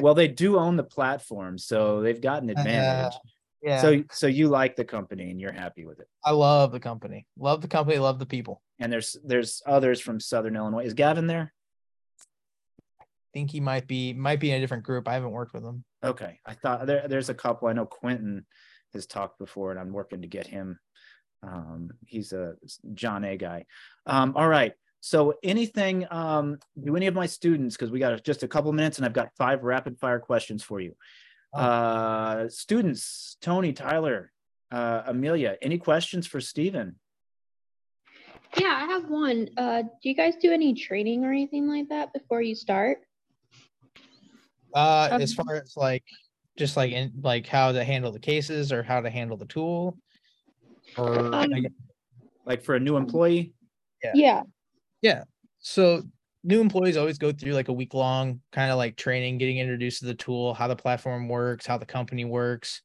[0.00, 3.14] well, they do own the platform, so they've got an advantage.
[3.62, 3.80] Yeah.
[3.80, 6.08] So, so you like the company and you're happy with it.
[6.24, 7.26] I love the company.
[7.38, 7.98] Love the company.
[7.98, 8.62] Love the people.
[8.78, 10.84] And there's there's others from Southern Illinois.
[10.84, 11.52] Is Gavin there?
[13.00, 13.04] I
[13.34, 15.08] think he might be might be in a different group.
[15.08, 15.84] I haven't worked with him.
[16.04, 17.68] Okay, I thought there there's a couple.
[17.68, 18.46] I know Quentin
[18.94, 20.78] has talked before, and I'm working to get him.
[21.42, 22.54] Um, he's a
[22.94, 23.66] John A guy.
[24.06, 24.72] Um, all right.
[25.00, 28.98] So anything, um, do any of my students, because we got just a couple minutes
[28.98, 30.96] and I've got five rapid fire questions for you.
[31.54, 31.60] Oh.
[31.60, 34.32] Uh, students, Tony, Tyler,
[34.70, 36.96] uh, Amelia, any questions for Steven?
[38.58, 39.48] Yeah, I have one.
[39.56, 42.98] Uh, do you guys do any training or anything like that before you start?
[44.74, 46.04] Uh, um, as far as like,
[46.56, 49.96] just like in like how to handle the cases or how to handle the tool,
[50.96, 51.52] or um,
[52.44, 53.52] like for a new employee.
[54.02, 54.12] Yeah.
[54.14, 54.42] Yeah.
[55.02, 55.24] Yeah.
[55.60, 56.02] So
[56.44, 60.00] new employees always go through like a week long kind of like training, getting introduced
[60.00, 62.82] to the tool, how the platform works, how the company works,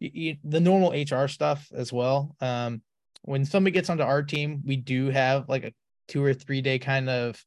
[0.00, 2.34] you, you, the normal HR stuff as well.
[2.40, 2.82] Um,
[3.22, 5.72] when somebody gets onto our team, we do have like a
[6.08, 7.42] two or three day kind of,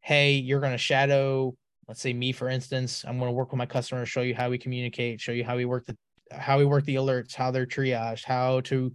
[0.00, 1.54] hey, you're going to shadow,
[1.88, 4.50] let's say me for instance, I'm going to work with my customer, show you how
[4.50, 5.96] we communicate, show you how we work the
[6.32, 8.92] how we work the alerts, how they're triaged, how to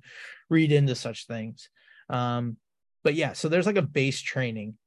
[0.49, 1.69] read into such things.
[2.09, 2.57] Um,
[3.03, 4.77] but yeah, so there's like a base training.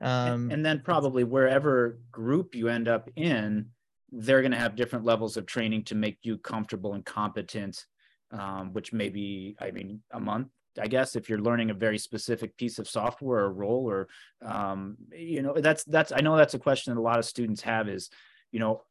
[0.00, 3.70] Um, and, and then probably wherever group you end up in,
[4.12, 7.84] they're going to have different levels of training to make you comfortable and competent,
[8.30, 10.48] um, which may be, I mean, a month,
[10.80, 14.08] I guess, if you're learning a very specific piece of software or role, or
[14.44, 17.62] um, you know, that's that's I know that's a question that a lot of students
[17.62, 18.10] have is,
[18.52, 18.82] you know,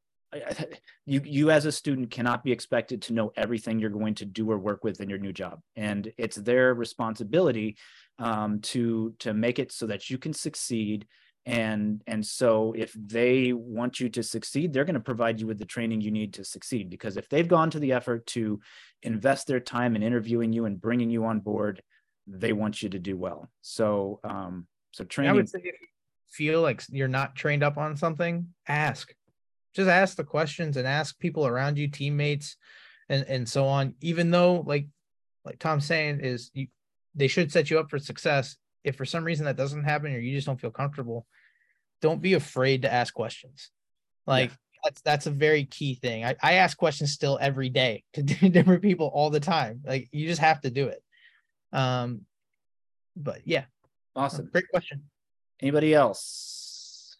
[1.05, 4.51] you you as a student cannot be expected to know everything you're going to do
[4.51, 7.77] or work with in your new job, and it's their responsibility
[8.19, 11.07] um, to to make it so that you can succeed.
[11.45, 15.57] And and so if they want you to succeed they're going to provide you with
[15.57, 16.89] the training you need to succeed.
[16.89, 18.59] Because if they've gone to the effort to
[19.01, 21.81] invest their time in interviewing you and bringing you on board
[22.29, 23.49] they want you to do well.
[23.61, 25.87] So um so training i would say if you
[26.29, 29.13] feel like you're not trained up on something ask.
[29.73, 32.57] Just ask the questions and ask people around you teammates
[33.09, 33.93] and and so on.
[34.01, 34.87] Even though like
[35.45, 36.67] like tom's saying is you
[37.17, 38.55] they should set you up for success.
[38.83, 41.25] If for some reason that doesn't happen or you just don't feel comfortable,
[42.01, 43.71] don't be afraid to ask questions.
[44.25, 44.55] Like yeah.
[44.83, 46.23] that's that's a very key thing.
[46.23, 49.81] I, I ask questions still every day to different people all the time.
[49.85, 51.03] Like you just have to do it.
[51.73, 52.21] Um,
[53.15, 53.65] but yeah,
[54.15, 55.03] awesome, great question.
[55.59, 57.17] Anybody else?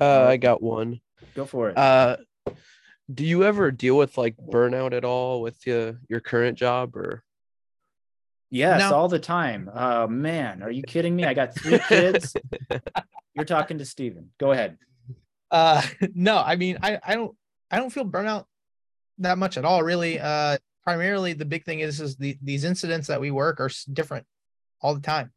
[0.00, 1.00] Uh, I got one.
[1.34, 1.76] Go for it.
[1.76, 2.16] Uh,
[3.12, 7.22] do you ever deal with like burnout at all with your your current job or?
[8.50, 8.96] Yes, no.
[8.96, 9.70] all the time.
[9.72, 11.24] Oh man, are you kidding me?
[11.24, 12.34] I got three kids.
[13.34, 14.30] You're talking to Steven.
[14.38, 14.78] Go ahead.
[15.50, 15.82] Uh,
[16.14, 17.36] no, I mean, I, I don't,
[17.70, 18.44] I don't feel burnout
[19.18, 20.20] that much at all, really.
[20.20, 24.26] Uh, primarily the big thing is, is the, these incidents that we work are different
[24.80, 25.32] all the time.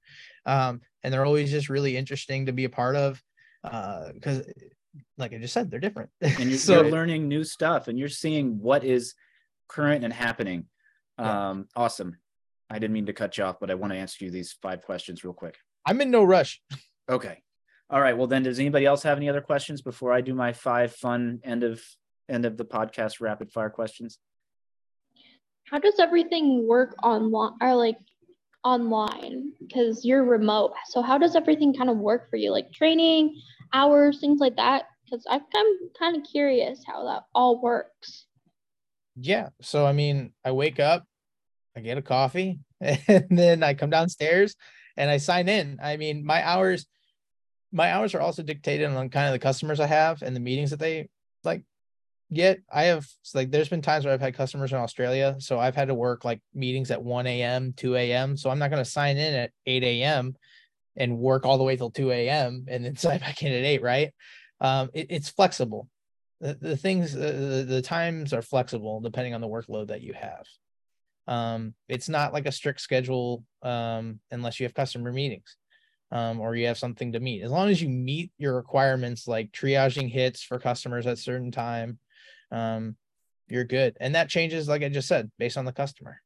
[0.46, 3.22] Um, and they're always just really interesting to be a part of.
[3.64, 4.44] Uh, cause
[5.18, 6.10] like I just said, they're different.
[6.22, 9.14] And you're, so you're learning new stuff and you're seeing what is
[9.68, 10.66] current and happening.
[11.20, 11.50] Yeah.
[11.50, 12.18] Um, awesome.
[12.72, 14.82] I didn't mean to cut you off, but I want to answer you these five
[14.82, 15.58] questions real quick.
[15.86, 16.62] I'm in no rush.
[17.10, 17.44] Okay.
[17.90, 18.18] All right.
[18.18, 21.42] Well, then, does anybody else have any other questions before I do my five fun
[21.44, 21.84] end of
[22.30, 24.20] end of the podcast rapid fire questions?
[25.66, 27.98] How does everything work online or like
[28.64, 29.52] online?
[29.60, 30.72] Because you're remote.
[30.88, 32.52] So how does everything kind of work for you?
[32.52, 33.36] Like training,
[33.74, 34.86] hours, things like that?
[35.04, 35.42] Because I'm
[36.00, 38.28] kind of curious how that all works.
[39.18, 39.50] Yeah.
[39.62, 41.06] So, I mean, I wake up,
[41.76, 44.56] I get a coffee, and then I come downstairs
[44.98, 45.80] and I sign in.
[45.82, 46.86] I mean, my hours,
[47.72, 50.72] my hours are also dictated on kind of the customers I have and the meetings
[50.72, 51.10] that they
[51.44, 51.64] like
[52.34, 52.62] get.
[52.72, 55.36] I have like, there's been times where I've had customers in Australia.
[55.40, 58.36] So I've had to work like meetings at 1 a.m., 2 a.m.
[58.36, 60.36] So I'm not going to sign in at 8 a.m.
[60.98, 62.66] and work all the way till 2 a.m.
[62.68, 64.14] and then sign back in at 8, right?
[64.60, 65.88] Um, it- it's flexible
[66.42, 70.14] the, the things the, the the times are flexible depending on the workload that you
[70.14, 70.44] have
[71.28, 75.56] um it's not like a strict schedule um unless you have customer meetings
[76.12, 77.44] um or you have something to meet.
[77.44, 82.00] As long as you meet your requirements like triaging hits for customers at certain time
[82.52, 82.96] um
[83.48, 83.98] you're good.
[84.00, 86.22] And that changes like i just said based on the customer.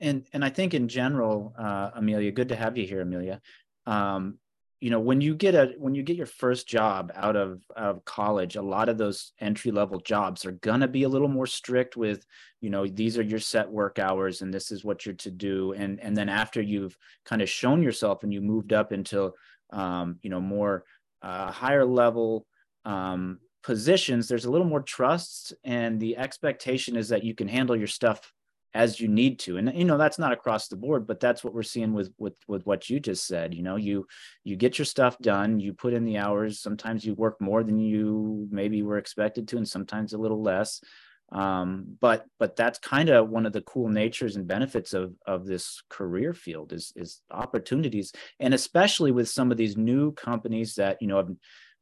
[0.00, 3.40] And and I think in general, uh, Amelia, good to have you here, Amelia.
[3.86, 4.38] Um,
[4.80, 8.02] you know, when you get a when you get your first job out of of
[8.06, 11.98] college, a lot of those entry level jobs are gonna be a little more strict
[11.98, 12.24] with,
[12.62, 15.72] you know, these are your set work hours and this is what you're to do.
[15.72, 19.32] And and then after you've kind of shown yourself and you moved up into,
[19.70, 20.84] um, you know, more
[21.20, 22.46] uh, higher level
[22.86, 27.76] um, positions, there's a little more trust, and the expectation is that you can handle
[27.76, 28.32] your stuff
[28.74, 29.56] as you need to.
[29.56, 32.36] And you know that's not across the board but that's what we're seeing with with
[32.46, 33.54] with what you just said.
[33.54, 34.06] You know you
[34.44, 36.60] you get your stuff done you put in the hours.
[36.60, 40.80] Sometimes you work more than you maybe were expected to and sometimes a little less.
[41.32, 45.46] Um, but but that's kind of one of the cool natures and benefits of of
[45.46, 48.12] this career field is is opportunities.
[48.40, 51.30] And especially with some of these new companies that you know have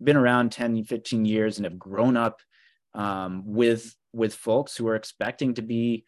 [0.03, 2.41] been around 10 15 years and have grown up
[2.95, 6.05] um, with with folks who are expecting to be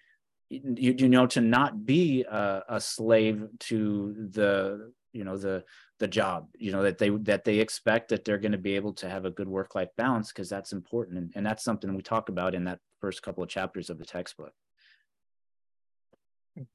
[0.51, 5.65] you, you know to not be a, a slave to the you know the
[5.99, 8.93] the job you know that they that they expect that they're going to be able
[8.93, 11.19] to have a good work life balance because that's important.
[11.19, 14.05] And, and that's something we talk about in that first couple of chapters of the
[14.05, 14.53] textbook.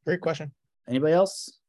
[0.06, 0.52] Great question.
[0.88, 1.60] Anybody else?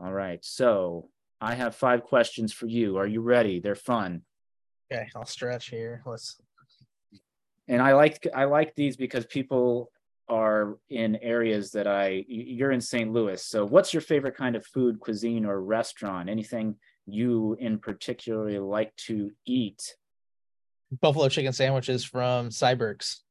[0.00, 1.08] All right so
[1.40, 2.96] i have five questions for you.
[2.98, 3.60] Are you ready?
[3.60, 4.22] They're fun.
[4.92, 6.02] Okay i'll stretch here.
[6.06, 6.40] Let's
[7.68, 9.90] and I like I like these because people
[10.28, 13.12] are in areas that I you're in St.
[13.12, 13.42] Louis.
[13.42, 16.28] So what's your favorite kind of food, cuisine, or restaurant?
[16.28, 19.96] Anything you in particular like to eat?
[21.00, 23.24] buffalo chicken sandwiches from Syberg's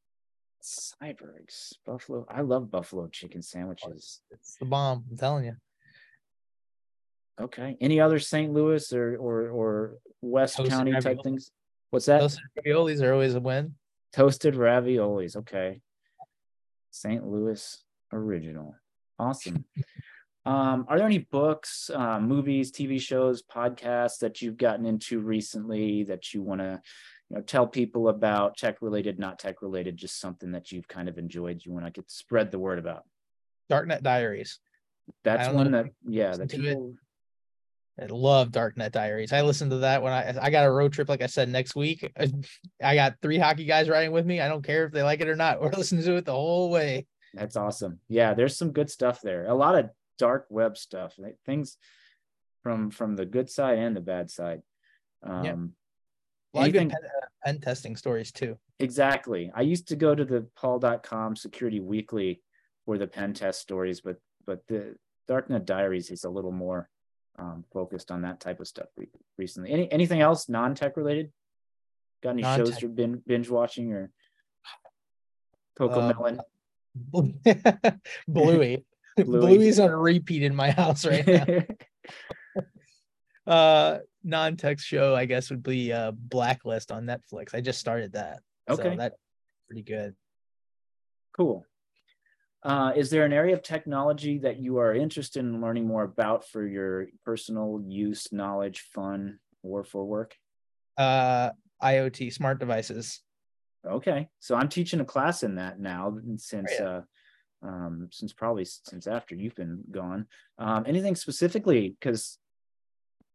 [0.61, 2.25] Syberg's, buffalo.
[2.29, 4.19] I love buffalo chicken sandwiches.
[4.31, 5.55] it's the bomb i'm telling you
[7.39, 7.75] Okay.
[7.81, 8.53] Any other St.
[8.53, 11.51] Louis or or or West County type things?
[11.89, 12.21] What's that?
[12.21, 13.75] those raviolis are always a win
[14.15, 15.35] Toasted raviolis.
[15.35, 15.81] Okay.
[16.91, 17.27] St.
[17.27, 18.73] Louis original.
[19.19, 19.65] Awesome.
[20.45, 26.03] um, are there any books, uh, movies, TV shows, podcasts that you've gotten into recently
[26.03, 26.81] that you want to,
[27.29, 28.55] you know, tell people about?
[28.55, 31.61] Tech related, not tech related, just something that you've kind of enjoyed.
[31.65, 33.03] You want to get spread the word about.
[33.69, 34.59] darknet diaries
[35.25, 36.95] That's one that, yeah, that people.
[37.99, 39.31] I love Darknet Diaries.
[39.31, 41.75] I listened to that when I I got a road trip, like I said, next
[41.75, 42.11] week.
[42.83, 44.41] I, got three hockey guys riding with me.
[44.41, 45.61] I don't care if they like it or not.
[45.61, 47.07] We're listening to it the whole way.
[47.33, 47.99] That's awesome.
[48.09, 49.45] Yeah, there's some good stuff there.
[49.45, 51.77] A lot of dark web stuff, like things
[52.63, 54.61] from from the good side and the bad side.
[55.23, 55.55] Um, Yeah.
[56.53, 58.57] A lot of good pen, uh, pen testing stories too.
[58.79, 59.51] Exactly.
[59.53, 62.41] I used to go to the PaulDotCom security weekly
[62.85, 64.95] for the pen test stories, but but the
[65.29, 66.89] Darknet Diaries is a little more
[67.37, 69.07] um, focused on that type of stuff re-
[69.37, 69.71] recently.
[69.71, 71.31] Any anything else non-tech related?
[72.23, 72.81] Got any shows Non-tech.
[72.81, 74.11] you're bin- binge watching or
[75.79, 76.39] Um, Melon?
[78.27, 78.85] Bluey.
[79.17, 79.25] Bluey.
[79.25, 81.45] Bluey's on repeat in my house right now.
[83.47, 87.53] uh non-text show I guess would be uh Blacklist on Netflix.
[87.53, 88.39] I just started that.
[88.69, 88.91] Okay.
[88.91, 89.15] So that's
[89.67, 90.15] pretty good.
[91.37, 91.65] Cool.
[92.65, 96.47] Uh, is there an area of technology that you are interested in learning more about
[96.47, 100.35] for your personal use, knowledge, fun, or for work?
[100.97, 101.51] Uh
[101.83, 103.21] IoT smart devices.
[103.85, 106.85] Okay, so I'm teaching a class in that now since yeah.
[106.85, 107.01] uh,
[107.67, 110.25] um, since probably since after you've been gone.
[110.57, 111.95] Um, anything specifically?
[111.99, 112.39] Because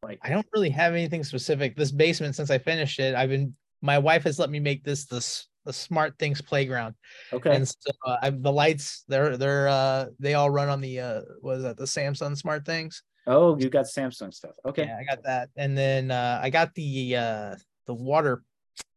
[0.03, 1.77] like I don't really have anything specific.
[1.77, 5.05] This basement, since I finished it, I've been my wife has let me make this
[5.05, 6.95] this the smart things playground.
[7.31, 10.99] okay, And so uh, I, the lights, they're they're uh they all run on the
[10.99, 13.03] uh what is that the Samsung smart things.
[13.27, 14.55] oh, you got Samsung stuff.
[14.65, 15.49] Okay, Yeah, I got that.
[15.55, 17.55] And then uh I got the uh
[17.87, 18.43] the water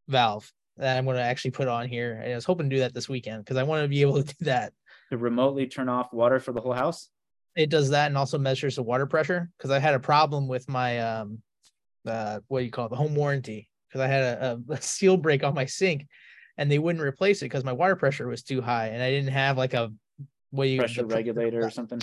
[0.09, 2.21] valve that I'm gonna actually put on here.
[2.23, 4.23] And I was hoping to do that this weekend because I want to be able
[4.23, 4.73] to do that.
[5.11, 7.11] to remotely turn off water for the whole house.
[7.57, 10.69] It does that and also measures the water pressure because I had a problem with
[10.69, 11.43] my um
[12.07, 15.17] uh what do you call it, the home warranty because I had a, a seal
[15.17, 16.07] break on my sink
[16.59, 19.33] and they wouldn't replace it because my water pressure was too high and I didn't
[19.33, 19.93] have like a
[20.51, 22.01] what do you Pressure regulator or something.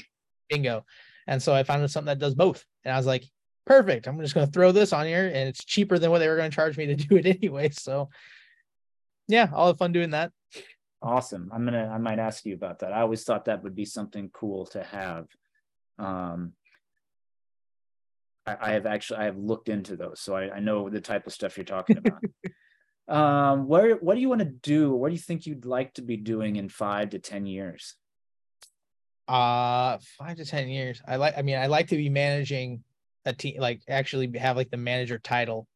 [0.49, 0.86] bingo.
[1.28, 2.66] And so I found something that does both.
[2.84, 3.24] And I was like,
[3.66, 4.08] perfect.
[4.08, 6.36] I'm just going to throw this on here and it's cheaper than what they were
[6.36, 7.70] going to charge me to do it anyway.
[7.70, 8.10] So
[9.28, 10.32] yeah, I'll have fun doing that.
[11.02, 11.49] Awesome.
[11.52, 11.89] I'm gonna.
[11.91, 12.93] I might ask you about that.
[12.93, 15.26] I always thought that would be something cool to have.
[15.97, 16.54] Um,
[18.45, 21.26] I, I have actually I have looked into those, so I, I know the type
[21.26, 22.22] of stuff you're talking about.
[23.12, 24.93] um, where what do you want to do?
[24.93, 27.95] What do you think you'd like to be doing in five to ten years?
[29.28, 31.01] Uh five to ten years.
[31.07, 32.84] I like I mean, I like to be managing
[33.26, 35.68] a team like actually have like the manager title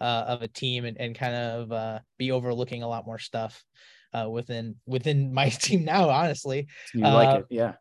[0.00, 3.64] uh of a team and, and kind of uh be overlooking a lot more stuff
[4.12, 6.66] uh within within my team now, honestly.
[6.94, 7.46] You like Uh, it?
[7.50, 7.74] Yeah.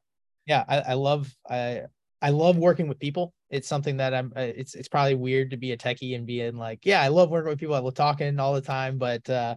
[0.45, 1.81] yeah I, I love i
[2.21, 5.57] i love working with people it's something that i'm uh, it's it's probably weird to
[5.57, 8.39] be a techie and being like yeah i love working with people i love talking
[8.39, 9.55] all the time but uh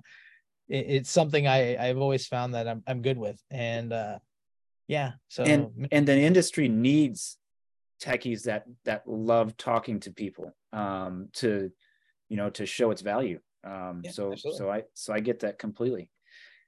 [0.69, 4.19] it, it's something i i've always found that i'm, I'm good with and uh
[4.89, 7.39] yeah so and and the industry needs
[8.03, 11.71] techies that that love talking to people um to
[12.29, 14.59] you know to show its value um Yeah, so absolutely.
[14.59, 16.11] so i so i get that completely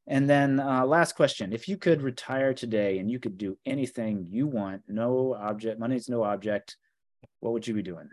[0.06, 4.26] and then uh last question if you could retire today and you could do anything
[4.30, 6.76] you want no object money's no object
[7.40, 8.08] what would you be doing?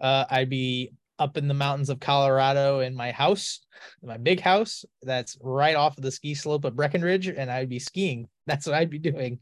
[0.00, 3.60] Uh i'd be up in the mountains of colorado in my house
[4.02, 7.78] my big house that's right off of the ski slope of breckenridge and i'd be
[7.78, 8.28] skiing.
[8.46, 9.40] That's what i'd be doing.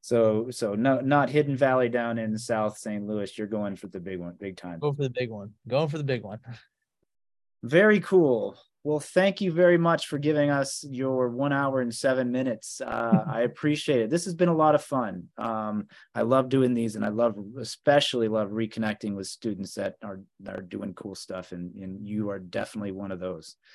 [0.00, 3.36] So so no not hidden valley down in south st louis.
[3.36, 4.78] You're going for the big one big time.
[4.78, 5.52] Go for the big one.
[5.68, 6.40] Going for the big one.
[7.62, 8.56] Very cool.
[8.82, 12.80] Well, thank you very much for giving us your one hour and seven minutes.
[12.80, 14.10] Uh, I appreciate it.
[14.10, 15.28] This has been a lot of fun.
[15.36, 20.20] Um, I love doing these, and I love, especially love reconnecting with students that are
[20.48, 21.52] are doing cool stuff.
[21.52, 23.56] And and you are definitely one of those.